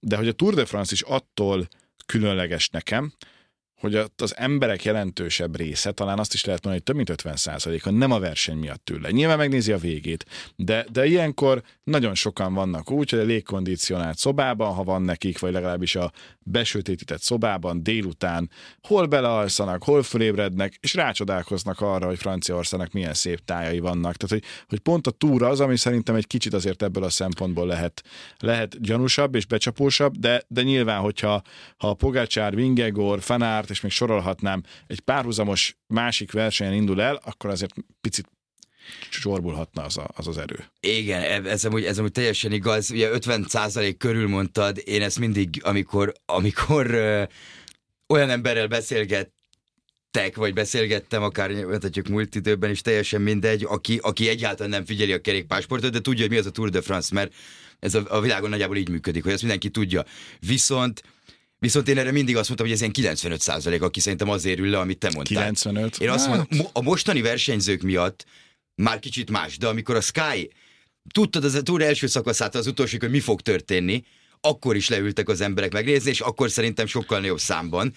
de 0.00 0.16
hogy 0.16 0.28
a 0.28 0.32
Tour 0.32 0.54
de 0.54 0.64
France 0.64 0.92
is 0.92 1.02
attól 1.02 1.68
különleges 2.06 2.68
nekem, 2.68 3.12
hogy 3.78 3.94
az 4.16 4.36
emberek 4.36 4.84
jelentősebb 4.84 5.56
része, 5.56 5.92
talán 5.92 6.18
azt 6.18 6.34
is 6.34 6.44
lehet 6.44 6.64
mondani, 6.64 6.84
hogy 6.84 6.94
több 6.94 7.06
mint 7.06 7.36
50% 7.36 7.82
a 7.82 7.90
nem 7.90 8.10
a 8.10 8.18
verseny 8.18 8.56
miatt 8.56 8.90
ül 8.90 9.00
le. 9.00 9.10
Nyilván 9.10 9.38
megnézi 9.38 9.72
a 9.72 9.78
végét, 9.78 10.24
de, 10.56 10.86
de 10.92 11.06
ilyenkor 11.06 11.62
nagyon 11.84 12.14
sokan 12.14 12.54
vannak 12.54 12.90
úgy, 12.90 13.10
hogy 13.10 13.18
a 13.18 13.24
légkondicionált 13.24 14.18
szobában, 14.18 14.74
ha 14.74 14.82
van 14.82 15.02
nekik, 15.02 15.38
vagy 15.38 15.52
legalábbis 15.52 15.96
a 15.96 16.12
besötétített 16.38 17.20
szobában 17.20 17.82
délután 17.82 18.50
hol 18.82 19.06
belealszanak, 19.06 19.82
hol 19.82 20.02
fölébrednek, 20.02 20.74
és 20.80 20.94
rácsodálkoznak 20.94 21.80
arra, 21.80 22.06
hogy 22.06 22.18
Franciaországnak 22.18 22.92
milyen 22.92 23.14
szép 23.14 23.44
tájai 23.44 23.78
vannak. 23.78 24.16
Tehát, 24.16 24.44
hogy, 24.44 24.44
hogy 24.68 24.78
pont 24.78 25.06
a 25.06 25.10
túra 25.10 25.48
az, 25.48 25.60
ami 25.60 25.76
szerintem 25.76 26.14
egy 26.14 26.26
kicsit 26.26 26.54
azért 26.54 26.82
ebből 26.82 27.04
a 27.04 27.10
szempontból 27.10 27.66
lehet, 27.66 28.02
lehet 28.38 28.80
gyanúsabb 28.80 29.34
és 29.34 29.46
becsapósabb, 29.46 30.16
de, 30.16 30.42
de 30.48 30.62
nyilván, 30.62 31.00
hogyha 31.00 31.42
ha 31.76 31.94
Pogácsár, 31.94 32.54
Vingegor, 32.54 33.20
Fanár, 33.22 33.64
és 33.70 33.80
még 33.80 33.92
sorolhatnám, 33.92 34.62
egy 34.86 35.00
párhuzamos 35.00 35.76
másik 35.86 36.32
versenyen 36.32 36.72
indul 36.72 37.02
el, 37.02 37.20
akkor 37.24 37.50
azért 37.50 37.74
picit 38.00 38.28
csorbulhatna 39.10 39.84
az, 39.84 39.96
a, 39.96 40.10
az 40.16 40.26
az 40.26 40.38
erő. 40.38 40.64
Igen, 40.80 41.46
ez 41.46 41.64
amúgy, 41.64 41.84
ez 41.84 41.98
amúgy 41.98 42.12
teljesen 42.12 42.52
igaz. 42.52 42.90
Ugye 42.90 43.10
50 43.10 43.46
körül 43.98 44.28
mondtad, 44.28 44.82
én 44.84 45.02
ezt 45.02 45.18
mindig, 45.18 45.60
amikor, 45.62 46.12
amikor 46.26 46.90
ö, 46.90 47.22
olyan 48.06 48.30
emberrel 48.30 48.66
beszélget, 48.66 49.32
tek, 50.10 50.36
vagy 50.36 50.52
beszélgettem, 50.52 51.22
akár 51.22 51.50
mondhatjuk 51.50 52.08
múlt 52.08 52.34
időben 52.34 52.70
is, 52.70 52.80
teljesen 52.80 53.20
mindegy, 53.20 53.64
aki, 53.68 53.98
aki 54.02 54.28
egyáltalán 54.28 54.70
nem 54.70 54.84
figyeli 54.84 55.12
a 55.12 55.20
kerékpásportot, 55.20 55.92
de 55.92 56.00
tudja, 56.00 56.20
hogy 56.20 56.30
mi 56.30 56.38
az 56.38 56.46
a 56.46 56.50
Tour 56.50 56.70
de 56.70 56.80
France, 56.80 57.14
mert 57.14 57.34
ez 57.78 57.94
a, 57.94 58.02
a 58.08 58.20
világon 58.20 58.50
nagyjából 58.50 58.76
így 58.76 58.88
működik, 58.88 59.22
hogy 59.22 59.32
ezt 59.32 59.42
mindenki 59.42 59.70
tudja. 59.70 60.04
Viszont 60.40 61.02
Viszont 61.58 61.88
én 61.88 61.98
erre 61.98 62.10
mindig 62.10 62.36
azt 62.36 62.46
mondtam, 62.46 62.66
hogy 62.66 62.74
ez 62.74 62.80
ilyen 62.80 62.92
95 62.92 63.40
százalék, 63.40 63.82
aki 63.82 64.00
szerintem 64.00 64.28
azért 64.28 64.58
ül 64.58 64.70
le, 64.70 64.78
amit 64.78 64.98
te 64.98 65.10
mondtál. 65.14 65.42
95? 65.42 65.98
Én 65.98 66.10
azt 66.10 66.26
hát. 66.26 66.36
mondom, 66.36 66.70
a 66.72 66.82
mostani 66.82 67.20
versenyzők 67.20 67.82
miatt 67.82 68.24
már 68.74 68.98
kicsit 68.98 69.30
más, 69.30 69.58
de 69.58 69.66
amikor 69.66 69.96
a 69.96 70.00
Sky 70.00 70.50
tudtad 71.12 71.44
az 71.44 71.54
a 71.54 71.62
túl 71.62 71.82
első 71.82 72.06
szakaszát 72.06 72.54
az 72.54 72.66
utolsó, 72.66 72.96
hogy 73.00 73.10
mi 73.10 73.20
fog 73.20 73.40
történni, 73.40 74.04
akkor 74.40 74.76
is 74.76 74.88
leültek 74.88 75.28
az 75.28 75.40
emberek 75.40 75.72
megnézni, 75.72 76.10
és 76.10 76.20
akkor 76.20 76.50
szerintem 76.50 76.86
sokkal 76.86 77.20
nagyobb 77.20 77.40
számban. 77.40 77.94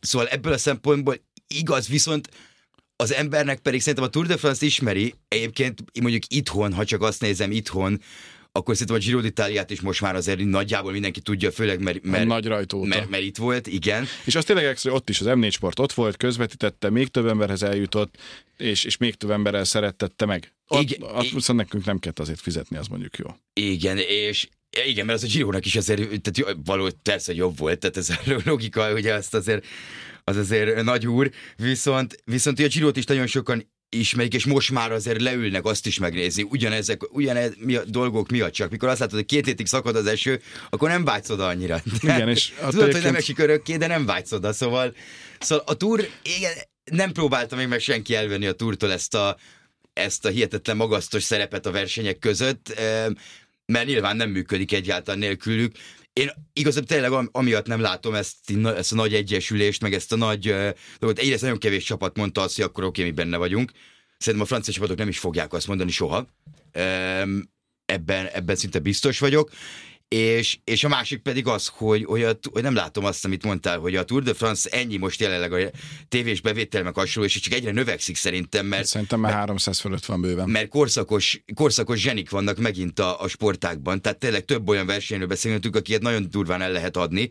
Szóval 0.00 0.28
ebből 0.28 0.52
a 0.52 0.58
szempontból 0.58 1.16
igaz, 1.46 1.88
viszont 1.88 2.28
az 2.96 3.12
embernek 3.12 3.58
pedig 3.58 3.80
szerintem 3.80 4.04
a 4.04 4.08
Tour 4.08 4.26
de 4.26 4.36
France 4.36 4.66
ismeri, 4.66 5.14
egyébként 5.28 5.84
mondjuk 6.00 6.22
itthon, 6.28 6.72
ha 6.72 6.84
csak 6.84 7.02
azt 7.02 7.20
nézem 7.20 7.50
itthon, 7.50 8.00
akkor 8.52 8.76
szerintem 8.76 8.96
a 8.96 8.98
Giro 9.04 9.20
d'Italiát 9.22 9.66
is 9.68 9.80
most 9.80 10.00
már 10.00 10.14
azért 10.14 10.44
nagyjából 10.44 10.92
mindenki 10.92 11.20
tudja, 11.20 11.50
főleg 11.52 11.80
mert, 11.80 12.02
mert, 12.02 12.26
Nagy 12.26 12.46
rajtóta. 12.46 12.86
mert, 12.86 13.10
mert 13.10 13.22
itt 13.22 13.36
volt, 13.36 13.66
igen. 13.66 14.06
És 14.24 14.34
az 14.34 14.44
tényleg 14.44 14.64
extra, 14.64 14.92
ott 14.92 15.08
is 15.08 15.20
az 15.20 15.26
M4 15.30 15.50
Sport 15.52 15.78
ott 15.78 15.92
volt, 15.92 16.16
közvetítette, 16.16 16.90
még 16.90 17.08
több 17.08 17.26
emberhez 17.26 17.62
eljutott, 17.62 18.16
és, 18.56 18.84
és 18.84 18.96
még 18.96 19.14
több 19.14 19.30
emberrel 19.30 19.64
szerettette 19.64 20.24
meg. 20.26 20.52
Ott, 20.68 20.82
Igen, 20.82 21.02
ott 21.02 21.24
i- 21.24 21.30
viszont 21.34 21.58
nekünk 21.58 21.84
nem 21.84 21.98
kellett 21.98 22.18
azért 22.18 22.40
fizetni, 22.40 22.76
az 22.76 22.86
mondjuk 22.86 23.16
jó. 23.16 23.26
Igen, 23.52 23.98
és 23.98 24.48
igen, 24.86 25.06
mert 25.06 25.22
az 25.22 25.28
a 25.28 25.32
Girónak 25.32 25.66
is 25.66 25.76
azért, 25.76 26.20
tehát 26.20 26.56
való, 26.64 26.88
persze 27.02 27.34
jobb 27.34 27.58
volt, 27.58 27.78
tehát 27.78 27.96
ez 27.96 28.10
a 28.10 28.40
logika, 28.44 28.92
ugye 28.92 29.14
azt 29.14 29.34
azért, 29.34 29.66
az 30.24 30.36
azért 30.36 30.82
nagy 30.82 31.06
úr, 31.06 31.30
viszont, 31.56 32.22
viszont 32.24 32.58
a 32.58 32.66
Girot 32.66 32.96
is 32.96 33.04
nagyon 33.04 33.26
sokan 33.26 33.70
ismerik, 33.90 34.34
és 34.34 34.44
most 34.44 34.70
már 34.70 34.92
azért 34.92 35.20
leülnek 35.20 35.64
azt 35.64 35.86
is 35.86 35.98
megnézni, 35.98 36.42
ugyanezek, 36.42 37.12
ugyanez 37.14 37.52
mi 37.58 37.74
a 37.74 37.84
dolgok 37.84 38.30
miatt 38.30 38.52
csak. 38.52 38.70
Mikor 38.70 38.88
azt 38.88 38.98
látod, 39.00 39.14
hogy 39.14 39.26
két 39.26 39.46
hétig 39.46 39.66
szakad 39.66 39.96
az 39.96 40.06
eső, 40.06 40.40
akkor 40.70 40.88
nem 40.88 41.04
vágysz 41.04 41.30
oda 41.30 41.46
annyira. 41.46 41.82
Igen, 42.00 42.28
és 42.28 42.48
Tudod, 42.48 42.72
hogy 42.72 42.78
nem 42.80 42.88
egyébként- 42.88 43.16
esik 43.16 43.38
örökké, 43.38 43.76
de 43.76 43.86
nem 43.86 44.06
vágysz 44.06 44.32
oda, 44.32 44.52
szóval, 44.52 44.94
szóval 45.38 45.64
a 45.66 45.74
túr, 45.74 46.08
igen, 46.36 46.52
nem 46.84 47.12
próbálta 47.12 47.56
még 47.56 47.68
meg 47.68 47.80
senki 47.80 48.14
elvenni 48.14 48.46
a 48.46 48.52
túrtól 48.52 48.92
ezt 48.92 49.14
a, 49.14 49.36
ezt 49.92 50.24
a 50.24 50.28
hihetetlen 50.28 50.76
magasztos 50.76 51.22
szerepet 51.22 51.66
a 51.66 51.70
versenyek 51.70 52.18
között, 52.18 52.80
mert 53.66 53.86
nyilván 53.86 54.16
nem 54.16 54.30
működik 54.30 54.72
egyáltalán 54.72 55.20
nélkülük. 55.20 55.72
Én 56.20 56.30
igazából 56.52 56.88
tényleg 56.88 57.12
am- 57.12 57.28
amiatt 57.32 57.66
nem 57.66 57.80
látom 57.80 58.14
ezt, 58.14 58.36
ezt 58.64 58.92
a 58.92 58.94
nagy 58.94 59.14
egyesülést, 59.14 59.82
meg 59.82 59.94
ezt 59.94 60.12
a 60.12 60.16
nagy 60.16 60.48
uh, 60.50 60.70
dolgot. 60.98 61.18
Egyrészt 61.18 61.42
nagyon 61.42 61.58
kevés 61.58 61.84
csapat 61.84 62.16
mondta 62.16 62.40
azt, 62.40 62.56
hogy 62.56 62.64
akkor 62.64 62.84
oké, 62.84 63.02
mi 63.02 63.10
benne 63.10 63.36
vagyunk. 63.36 63.72
Szerintem 64.18 64.42
a 64.42 64.48
francia 64.48 64.72
csapatok 64.72 64.96
nem 64.96 65.08
is 65.08 65.18
fogják 65.18 65.52
azt 65.52 65.66
mondani 65.66 65.90
soha. 65.90 66.26
Ebben, 67.84 68.26
ebben 68.26 68.56
szinte 68.56 68.78
biztos 68.78 69.18
vagyok. 69.18 69.50
És, 70.14 70.58
és 70.64 70.84
a 70.84 70.88
másik 70.88 71.22
pedig 71.22 71.46
az, 71.46 71.66
hogy, 71.66 72.04
hogy, 72.04 72.22
a, 72.22 72.38
hogy 72.52 72.62
nem 72.62 72.74
látom 72.74 73.04
azt, 73.04 73.24
amit 73.24 73.44
mondtál, 73.44 73.78
hogy 73.78 73.96
a 73.96 74.04
Tour 74.04 74.22
de 74.22 74.34
France 74.34 74.68
ennyi 74.70 74.96
most 74.96 75.20
jelenleg 75.20 75.52
a 75.52 75.58
tévés 76.08 76.40
bevétel 76.40 76.82
meg 76.82 76.94
hasonló, 76.94 77.28
és 77.28 77.40
csak 77.40 77.52
egyre 77.52 77.72
növekszik 77.72 78.16
szerintem, 78.16 78.66
mert, 78.66 78.86
Szerintem 78.86 79.20
már 79.20 79.32
300 79.32 79.80
fölött 79.80 80.04
van 80.04 80.20
bőven. 80.20 80.48
mert 80.48 80.68
korszakos, 80.68 81.42
korszakos 81.54 82.00
zsenik 82.00 82.30
vannak 82.30 82.58
megint 82.58 82.98
a, 82.98 83.20
a 83.20 83.28
sportákban. 83.28 84.02
Tehát 84.02 84.18
tényleg 84.18 84.44
több 84.44 84.68
olyan 84.68 84.86
versenyről 84.86 85.26
beszélgetünk, 85.26 85.76
akiket 85.76 86.02
nagyon 86.02 86.26
durván 86.30 86.62
el 86.62 86.72
lehet 86.72 86.96
adni, 86.96 87.30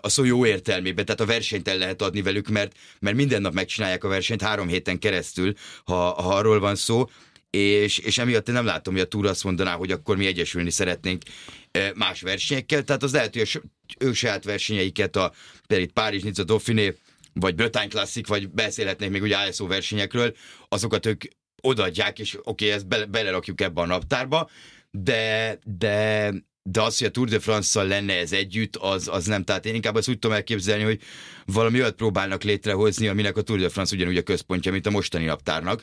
a 0.00 0.08
szó 0.08 0.24
jó 0.24 0.46
értelmében, 0.46 1.04
tehát 1.04 1.20
a 1.20 1.26
versenyt 1.26 1.68
el 1.68 1.76
lehet 1.76 2.02
adni 2.02 2.22
velük, 2.22 2.48
mert, 2.48 2.72
mert 2.98 3.16
minden 3.16 3.40
nap 3.40 3.52
megcsinálják 3.52 4.04
a 4.04 4.08
versenyt 4.08 4.42
három 4.42 4.68
héten 4.68 4.98
keresztül, 4.98 5.52
ha, 5.84 5.94
ha 5.94 6.34
arról 6.34 6.60
van 6.60 6.74
szó, 6.74 7.08
és, 7.50 7.98
és 7.98 8.18
emiatt 8.18 8.48
én 8.48 8.54
nem 8.54 8.64
látom, 8.64 8.94
hogy 8.94 9.02
a 9.02 9.08
túra 9.08 9.30
azt 9.30 9.44
mondaná, 9.44 9.74
hogy 9.74 9.90
akkor 9.90 10.16
mi 10.16 10.26
egyesülni 10.26 10.70
szeretnénk 10.70 11.22
ö, 11.70 11.88
más 11.94 12.20
versenyekkel, 12.20 12.82
tehát 12.84 13.02
az 13.02 13.12
lehet, 13.12 13.34
hogy 13.34 13.50
a, 13.54 13.60
ők 14.04 14.14
saját 14.14 14.44
versenyeiket, 14.44 15.16
a, 15.16 15.32
például 15.66 15.88
itt 15.88 15.94
Párizs, 15.94 16.22
Nizza, 16.22 16.44
Dauphiné, 16.44 16.94
vagy 17.32 17.54
Bretagne 17.54 17.88
Classic, 17.88 18.28
vagy 18.28 18.50
beszélhetnék 18.50 19.10
még 19.10 19.22
ugye 19.22 19.48
ISO 19.48 19.66
versenyekről, 19.66 20.36
azokat 20.68 21.06
ők 21.06 21.22
odaadják, 21.62 22.18
és 22.18 22.34
oké, 22.34 22.44
okay, 22.44 22.70
ezt 22.70 22.86
bele, 22.86 23.04
belerakjuk 23.04 23.60
ebbe 23.60 23.80
a 23.80 23.86
naptárba, 23.86 24.50
de, 24.90 25.58
de, 25.64 26.32
de 26.62 26.82
az, 26.82 26.98
hogy 26.98 27.06
a 27.06 27.10
Tour 27.10 27.28
de 27.28 27.38
France-szal 27.38 27.86
lenne 27.86 28.18
ez 28.18 28.32
együtt, 28.32 28.76
az, 28.76 29.08
az 29.08 29.26
nem. 29.26 29.44
Tehát 29.44 29.66
én 29.66 29.74
inkább 29.74 29.94
azt 29.94 30.08
úgy 30.08 30.18
tudom 30.18 30.36
elképzelni, 30.36 30.82
hogy 30.82 31.00
valami 31.44 31.80
olyat 31.80 31.94
próbálnak 31.94 32.42
létrehozni, 32.42 33.08
aminek 33.08 33.36
a 33.36 33.42
Tour 33.42 33.58
de 33.58 33.68
France 33.68 33.94
ugyanúgy 33.94 34.16
a 34.16 34.22
központja, 34.22 34.72
mint 34.72 34.86
a 34.86 34.90
mostani 34.90 35.24
naptárnak. 35.24 35.82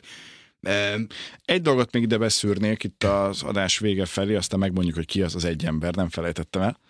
Egy 1.44 1.62
dolgot 1.62 1.92
még 1.92 2.02
ide 2.02 2.18
beszűrnék 2.18 2.84
itt 2.84 3.04
az 3.04 3.42
adás 3.42 3.78
vége 3.78 4.06
felé, 4.06 4.34
aztán 4.34 4.58
megmondjuk, 4.58 4.94
hogy 4.94 5.06
ki 5.06 5.22
az 5.22 5.34
az 5.34 5.44
egy 5.44 5.64
ember, 5.64 5.94
nem 5.94 6.08
felejtettem 6.08 6.62
el. 6.62 6.80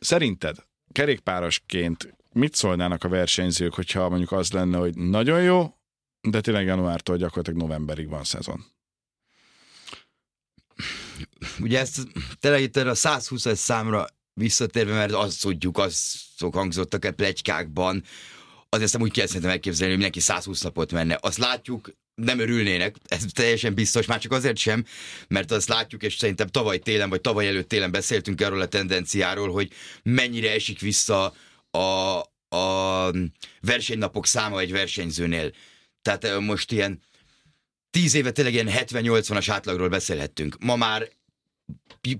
Szerinted 0.00 0.56
kerékpárosként 0.92 2.16
mit 2.32 2.54
szólnának 2.54 3.04
a 3.04 3.08
versenyzők, 3.08 3.74
hogyha 3.74 4.08
mondjuk 4.08 4.32
az 4.32 4.52
lenne, 4.52 4.78
hogy 4.78 4.96
nagyon 4.96 5.42
jó, 5.42 5.76
de 6.20 6.40
tényleg 6.40 6.66
januártól 6.66 7.16
gyakorlatilag 7.16 7.60
novemberig 7.60 8.08
van 8.08 8.24
szezon. 8.24 8.64
ugye 11.60 11.78
ezt 11.78 12.00
tényleg 12.40 12.62
itt 12.62 12.76
a 12.76 12.94
120 12.94 13.56
számra 13.56 14.06
visszatérve, 14.32 14.92
mert 14.92 15.12
azt 15.12 15.40
tudjuk, 15.40 15.78
azok 15.78 16.54
hangzottak 16.54 17.04
el 17.04 17.12
plegykákban, 17.12 18.04
azért 18.68 18.92
nem 18.92 19.02
úgy 19.02 19.12
kell 19.12 19.26
szerintem 19.26 19.50
elképzelni, 19.50 19.92
hogy 19.92 20.02
mindenki 20.02 20.20
120 20.20 20.62
napot 20.62 20.92
menne. 20.92 21.18
Azt 21.20 21.38
látjuk, 21.38 21.90
nem 22.14 22.38
örülnének, 22.38 22.96
ez 23.06 23.24
teljesen 23.32 23.74
biztos, 23.74 24.06
már 24.06 24.20
csak 24.20 24.32
azért 24.32 24.56
sem, 24.56 24.84
mert 25.28 25.50
azt 25.50 25.68
látjuk, 25.68 26.02
és 26.02 26.16
szerintem 26.16 26.46
tavaly 26.46 26.78
télen, 26.78 27.08
vagy 27.08 27.20
tavaly 27.20 27.46
előtt 27.46 27.68
télen 27.68 27.90
beszéltünk 27.90 28.40
arról 28.40 28.60
a 28.60 28.66
tendenciáról, 28.66 29.52
hogy 29.52 29.72
mennyire 30.02 30.52
esik 30.52 30.80
vissza 30.80 31.34
a, 31.70 32.18
a 32.56 33.10
versenynapok 33.60 34.26
száma 34.26 34.60
egy 34.60 34.72
versenyzőnél. 34.72 35.52
Tehát 36.02 36.40
most 36.40 36.72
ilyen 36.72 37.00
tíz 37.90 38.14
éve 38.14 38.30
tényleg 38.30 38.52
ilyen 38.52 38.70
70-80-as 38.70 39.46
átlagról 39.48 39.88
beszélhettünk. 39.88 40.56
Ma 40.60 40.76
már 40.76 41.08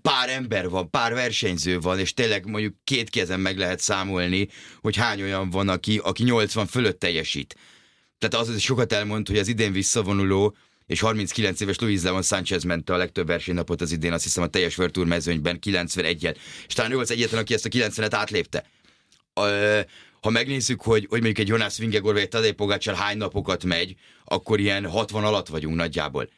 pár 0.02 0.28
ember 0.28 0.68
van, 0.68 0.90
pár 0.90 1.12
versenyző 1.12 1.80
van, 1.80 1.98
és 1.98 2.14
tényleg 2.14 2.46
mondjuk 2.46 2.74
két 2.84 3.10
kezen 3.10 3.40
meg 3.40 3.58
lehet 3.58 3.80
számolni, 3.80 4.48
hogy 4.80 4.96
hány 4.96 5.22
olyan 5.22 5.50
van, 5.50 5.68
aki, 5.68 5.98
aki 6.02 6.22
80 6.22 6.66
fölött 6.66 6.98
teljesít. 6.98 7.56
Tehát 8.18 8.46
az, 8.46 8.54
az 8.54 8.60
sokat 8.60 8.92
elmond, 8.92 9.28
hogy 9.28 9.38
az 9.38 9.48
idén 9.48 9.72
visszavonuló 9.72 10.56
és 10.86 11.00
39 11.00 11.60
éves 11.60 11.78
Luis 11.78 12.02
Leon 12.02 12.22
Sánchez 12.22 12.62
ment 12.62 12.90
a 12.90 12.96
legtöbb 12.96 13.26
versenynapot 13.26 13.80
az 13.80 13.92
idén, 13.92 14.12
azt 14.12 14.22
hiszem 14.22 14.42
a 14.42 14.46
teljes 14.46 14.78
World 14.78 14.92
Tour 14.92 15.06
mezőnyben 15.06 15.58
91-jel. 15.62 16.36
És 16.66 16.74
talán 16.74 16.92
ő 16.92 16.98
az 16.98 17.10
egyetlen, 17.10 17.40
aki 17.40 17.54
ezt 17.54 17.66
a 17.66 17.68
90-et 17.68 18.08
átlépte. 18.10 18.64
Ha 20.20 20.30
megnézzük, 20.30 20.82
hogy, 20.82 21.06
hogy 21.08 21.22
mondjuk 21.22 21.38
egy 21.38 21.48
Jonas 21.48 21.78
Vingegaard 21.78 22.14
vagy 22.14 22.22
egy 22.22 22.28
Tadej 22.28 22.52
Pogacar 22.52 22.94
hány 22.94 23.16
napokat 23.16 23.64
megy, 23.64 23.94
akkor 24.24 24.60
ilyen 24.60 24.86
60 24.86 25.24
alatt 25.24 25.48
vagyunk 25.48 25.76
nagyjából. 25.76 26.28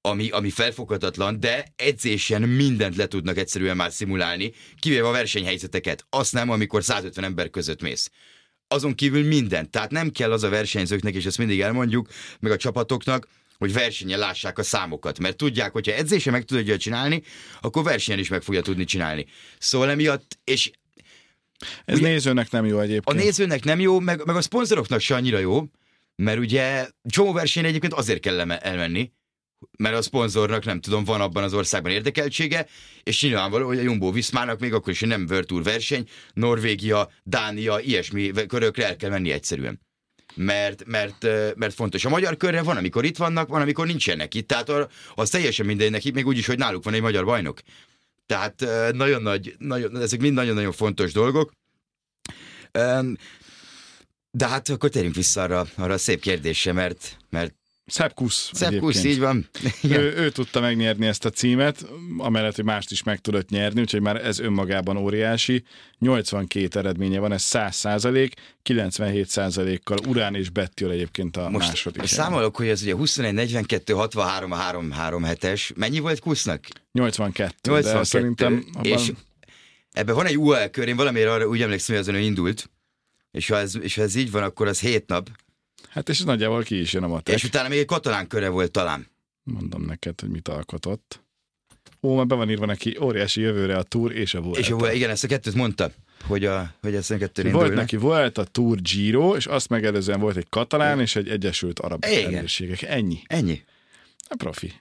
Ami, 0.00 0.28
ami 0.28 0.50
felfoghatatlan, 0.50 1.40
de 1.40 1.64
edzésen 1.76 2.42
mindent 2.42 2.96
le 2.96 3.06
tudnak 3.06 3.36
egyszerűen 3.36 3.76
már 3.76 3.92
szimulálni, 3.92 4.52
kivéve 4.78 5.08
a 5.08 5.10
versenyhelyzeteket. 5.10 6.06
Azt 6.10 6.32
nem, 6.32 6.50
amikor 6.50 6.84
150 6.84 7.24
ember 7.24 7.50
között 7.50 7.82
mész. 7.82 8.10
Azon 8.68 8.94
kívül 8.94 9.24
mindent. 9.26 9.70
Tehát 9.70 9.90
nem 9.90 10.10
kell 10.10 10.32
az 10.32 10.42
a 10.42 10.48
versenyzőknek, 10.48 11.14
és 11.14 11.24
ezt 11.24 11.38
mindig 11.38 11.60
elmondjuk, 11.60 12.08
meg 12.40 12.52
a 12.52 12.56
csapatoknak, 12.56 13.28
hogy 13.58 13.72
versenyen 13.72 14.18
lássák 14.18 14.58
a 14.58 14.62
számokat, 14.62 15.18
mert 15.18 15.36
tudják, 15.36 15.72
hogyha 15.72 15.92
edzése 15.92 16.30
meg 16.30 16.44
tudja 16.44 16.76
csinálni, 16.76 17.22
akkor 17.60 17.82
versenyen 17.82 18.20
is 18.20 18.28
meg 18.28 18.42
fogja 18.42 18.60
tudni 18.62 18.84
csinálni. 18.84 19.26
Szóval 19.58 19.90
emiatt, 19.90 20.38
és 20.44 20.70
Ez 21.84 21.98
Ugye- 21.98 22.08
nézőnek 22.08 22.50
nem 22.50 22.66
jó 22.66 22.78
a 22.78 22.82
egyébként. 22.82 23.18
nézőnek 23.22 23.64
nem 23.64 23.80
jó, 23.80 24.00
meg, 24.00 24.24
meg 24.26 24.36
a 24.36 24.40
szponzoroknak 24.42 25.00
se 25.00 25.14
annyira 25.14 25.38
jó, 25.38 25.64
mert 26.16 26.38
ugye 26.38 26.88
csomó 27.08 27.32
versenyre 27.32 27.68
egyébként 27.68 27.92
azért 27.92 28.20
kell 28.20 28.38
elme- 28.38 28.62
elmenni, 28.62 29.12
mert 29.78 29.96
a 29.96 30.02
szponzornak 30.02 30.64
nem 30.64 30.80
tudom, 30.80 31.04
van 31.04 31.20
abban 31.20 31.42
az 31.42 31.54
országban 31.54 31.92
érdekeltsége, 31.92 32.66
és 33.02 33.22
nyilvánvaló, 33.22 33.66
hogy 33.66 33.78
a 33.78 33.82
Jumbo 33.82 34.12
Viszmának 34.12 34.60
még 34.60 34.72
akkor 34.72 34.92
is, 34.92 35.00
nem 35.00 35.26
World 35.28 35.46
Tour 35.46 35.62
verseny, 35.62 36.08
Norvégia, 36.32 37.10
Dánia, 37.22 37.78
ilyesmi 37.78 38.30
körökre 38.46 38.86
el 38.86 38.96
kell 38.96 39.10
menni 39.10 39.30
egyszerűen. 39.30 39.80
Mert, 40.34 40.84
mert, 40.86 41.22
mert 41.56 41.74
fontos. 41.74 42.04
A 42.04 42.08
magyar 42.08 42.36
körre 42.36 42.62
van, 42.62 42.76
amikor 42.76 43.04
itt 43.04 43.16
vannak, 43.16 43.48
van, 43.48 43.60
amikor 43.60 43.86
nincsenek 43.86 44.34
itt. 44.34 44.48
Tehát 44.48 44.88
az 45.14 45.30
teljesen 45.30 45.66
mindegy 45.66 45.90
nekik, 45.90 46.14
még 46.14 46.26
úgy 46.26 46.38
is, 46.38 46.46
hogy 46.46 46.58
náluk 46.58 46.84
van 46.84 46.94
egy 46.94 47.00
magyar 47.00 47.24
bajnok. 47.24 47.60
Tehát 48.26 48.64
nagyon 48.92 49.22
nagy, 49.22 49.54
nagyon, 49.58 50.00
ezek 50.00 50.20
mind 50.20 50.34
nagyon-nagyon 50.34 50.72
fontos 50.72 51.12
dolgok. 51.12 51.52
De 54.30 54.48
hát 54.48 54.68
akkor 54.68 54.90
térjünk 54.90 55.14
vissza 55.14 55.42
arra, 55.42 55.66
arra 55.76 55.92
a 55.92 55.98
szép 55.98 56.20
kérdésre, 56.20 56.72
mert, 56.72 57.16
mert 57.30 57.54
Szebb 57.86 58.14
kusz 58.14 58.50
Szebb 58.52 58.78
kusz, 58.78 58.96
egyébként. 58.96 59.14
így 59.14 59.20
van. 59.20 59.48
Ő, 59.98 60.14
ő 60.16 60.30
tudta 60.30 60.60
megnyerni 60.60 61.06
ezt 61.06 61.24
a 61.24 61.30
címet, 61.30 61.86
amellett, 62.18 62.54
hogy 62.54 62.64
mást 62.64 62.90
is 62.90 63.02
meg 63.02 63.18
tudott 63.18 63.48
nyerni, 63.48 63.80
úgyhogy 63.80 64.00
már 64.00 64.24
ez 64.24 64.38
önmagában 64.38 64.96
óriási. 64.96 65.64
82 65.98 66.78
eredménye 66.78 67.18
van, 67.18 67.32
ez 67.32 67.42
100 67.42 67.76
százalék, 67.76 68.34
97 68.62 69.28
százalékkal 69.28 69.98
Urán 70.06 70.34
és 70.34 70.50
Bettiol 70.50 70.90
egyébként 70.90 71.36
a 71.36 71.48
Most, 71.50 71.68
második. 71.68 72.00
most 72.00 72.12
számolok, 72.12 72.56
hogy 72.56 72.68
ez 72.68 72.82
ugye 72.82 72.94
21, 72.94 73.32
42, 73.34 73.92
63, 73.92 74.52
a 74.52 74.56
3, 74.56 74.90
3 74.90 75.22
hetes. 75.22 75.72
Mennyi 75.76 75.98
volt 75.98 76.20
Kusznak? 76.20 76.64
82, 76.92 77.54
82. 77.70 77.98
de 77.98 78.04
szerintem 78.04 78.64
abban... 78.72 78.84
És 78.92 79.12
ebben 79.92 80.14
van 80.14 80.26
egy 80.26 80.38
UL 80.38 80.68
kör, 80.68 80.88
én 80.88 80.96
valamiért 80.96 81.28
arra 81.28 81.46
úgy 81.46 81.62
emlékszem, 81.62 81.96
hogy 81.96 82.04
azon 82.08 82.20
ő 82.20 82.24
indult. 82.24 82.70
És 83.30 83.48
ha, 83.48 83.56
ez, 83.58 83.72
és 83.80 83.94
ha 83.94 84.02
ez 84.02 84.14
így 84.14 84.30
van, 84.30 84.42
akkor 84.42 84.66
az 84.66 84.80
7 84.80 85.06
nap. 85.06 85.30
Hát 85.94 86.08
és 86.08 86.20
nagyjából 86.20 86.62
ki 86.62 86.80
is 86.80 86.92
jön 86.92 87.02
a 87.02 87.06
matek. 87.06 87.34
És 87.34 87.44
utána 87.44 87.68
még 87.68 87.78
egy 87.78 87.84
katalán 87.84 88.26
köre 88.26 88.48
volt 88.48 88.70
talán. 88.70 89.06
Mondom 89.42 89.82
neked, 89.82 90.20
hogy 90.20 90.28
mit 90.30 90.48
alkotott. 90.48 91.22
Ó, 92.02 92.14
már 92.14 92.26
be 92.26 92.34
van 92.34 92.50
írva 92.50 92.66
neki 92.66 92.96
óriási 93.00 93.40
jövőre 93.40 93.76
a 93.76 93.82
túr 93.82 94.12
és 94.12 94.34
a 94.34 94.40
Vuelta. 94.40 94.58
És 94.58 94.70
a, 94.70 94.92
igen, 94.92 95.10
ezt 95.10 95.24
a 95.24 95.26
kettőt 95.26 95.54
mondta. 95.54 95.90
hogy, 96.26 96.44
a, 96.44 96.74
hogy 96.80 96.94
ezt 96.94 97.08
kettő 97.18 97.42
Volt 97.42 97.54
indulnak. 97.54 97.74
neki, 97.74 97.96
volt 97.96 98.38
a 98.38 98.44
Tour 98.44 98.80
Giro, 98.80 99.36
és 99.36 99.46
azt 99.46 99.68
megelőzően 99.68 100.20
volt 100.20 100.36
egy 100.36 100.48
katalán 100.48 101.00
és 101.00 101.16
egy 101.16 101.28
Egyesült 101.28 101.78
Arab 101.78 102.04
Igen. 102.10 102.46
Ennyi. 102.80 103.22
Ennyi. 103.26 103.64
A 104.28 104.34
profi. 104.36 104.72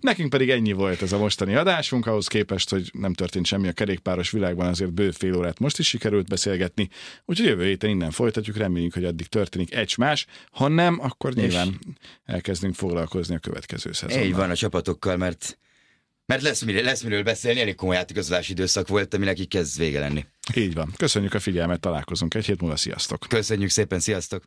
Nekünk 0.00 0.30
pedig 0.30 0.50
ennyi 0.50 0.72
volt 0.72 1.02
ez 1.02 1.12
a 1.12 1.18
mostani 1.18 1.54
adásunk, 1.54 2.06
ahhoz 2.06 2.26
képest, 2.26 2.70
hogy 2.70 2.90
nem 2.92 3.12
történt 3.12 3.46
semmi 3.46 3.68
a 3.68 3.72
kerékpáros 3.72 4.30
világban, 4.30 4.66
azért 4.66 4.92
bő 4.92 5.10
fél 5.10 5.36
órát 5.36 5.58
most 5.58 5.78
is 5.78 5.88
sikerült 5.88 6.28
beszélgetni, 6.28 6.88
úgyhogy 7.24 7.46
jövő 7.46 7.64
héten 7.64 7.90
innen 7.90 8.10
folytatjuk, 8.10 8.56
reméljük, 8.56 8.94
hogy 8.94 9.04
addig 9.04 9.26
történik 9.26 9.74
egy 9.74 9.94
más, 9.98 10.26
ha 10.50 10.68
nem, 10.68 10.98
akkor 11.00 11.32
nyilván 11.32 11.78
elkezdünk 12.24 12.74
foglalkozni 12.74 13.34
a 13.34 13.38
következő 13.38 13.92
szezonnal. 13.92 14.26
Így 14.26 14.34
van 14.34 14.50
a 14.50 14.56
csapatokkal, 14.56 15.16
mert 15.16 15.56
mert 16.26 16.42
lesz, 16.42 16.62
mire, 16.62 16.82
lesz 16.82 17.02
miről 17.02 17.22
beszélni, 17.22 17.60
elég 17.60 17.74
komoly 17.74 17.96
átigazolási 17.96 18.52
időszak 18.52 18.88
volt, 18.88 19.14
aminek 19.14 19.38
így 19.38 19.48
kezd 19.48 19.78
vége 19.78 20.00
lenni. 20.00 20.26
Így 20.54 20.74
van. 20.74 20.92
Köszönjük 20.96 21.34
a 21.34 21.40
figyelmet, 21.40 21.80
találkozunk 21.80 22.34
egy 22.34 22.46
hét 22.46 22.60
múlva, 22.60 22.76
sziasztok! 22.76 23.26
Köszönjük 23.28 23.70
szépen, 23.70 24.00
sziasztok! 24.00 24.44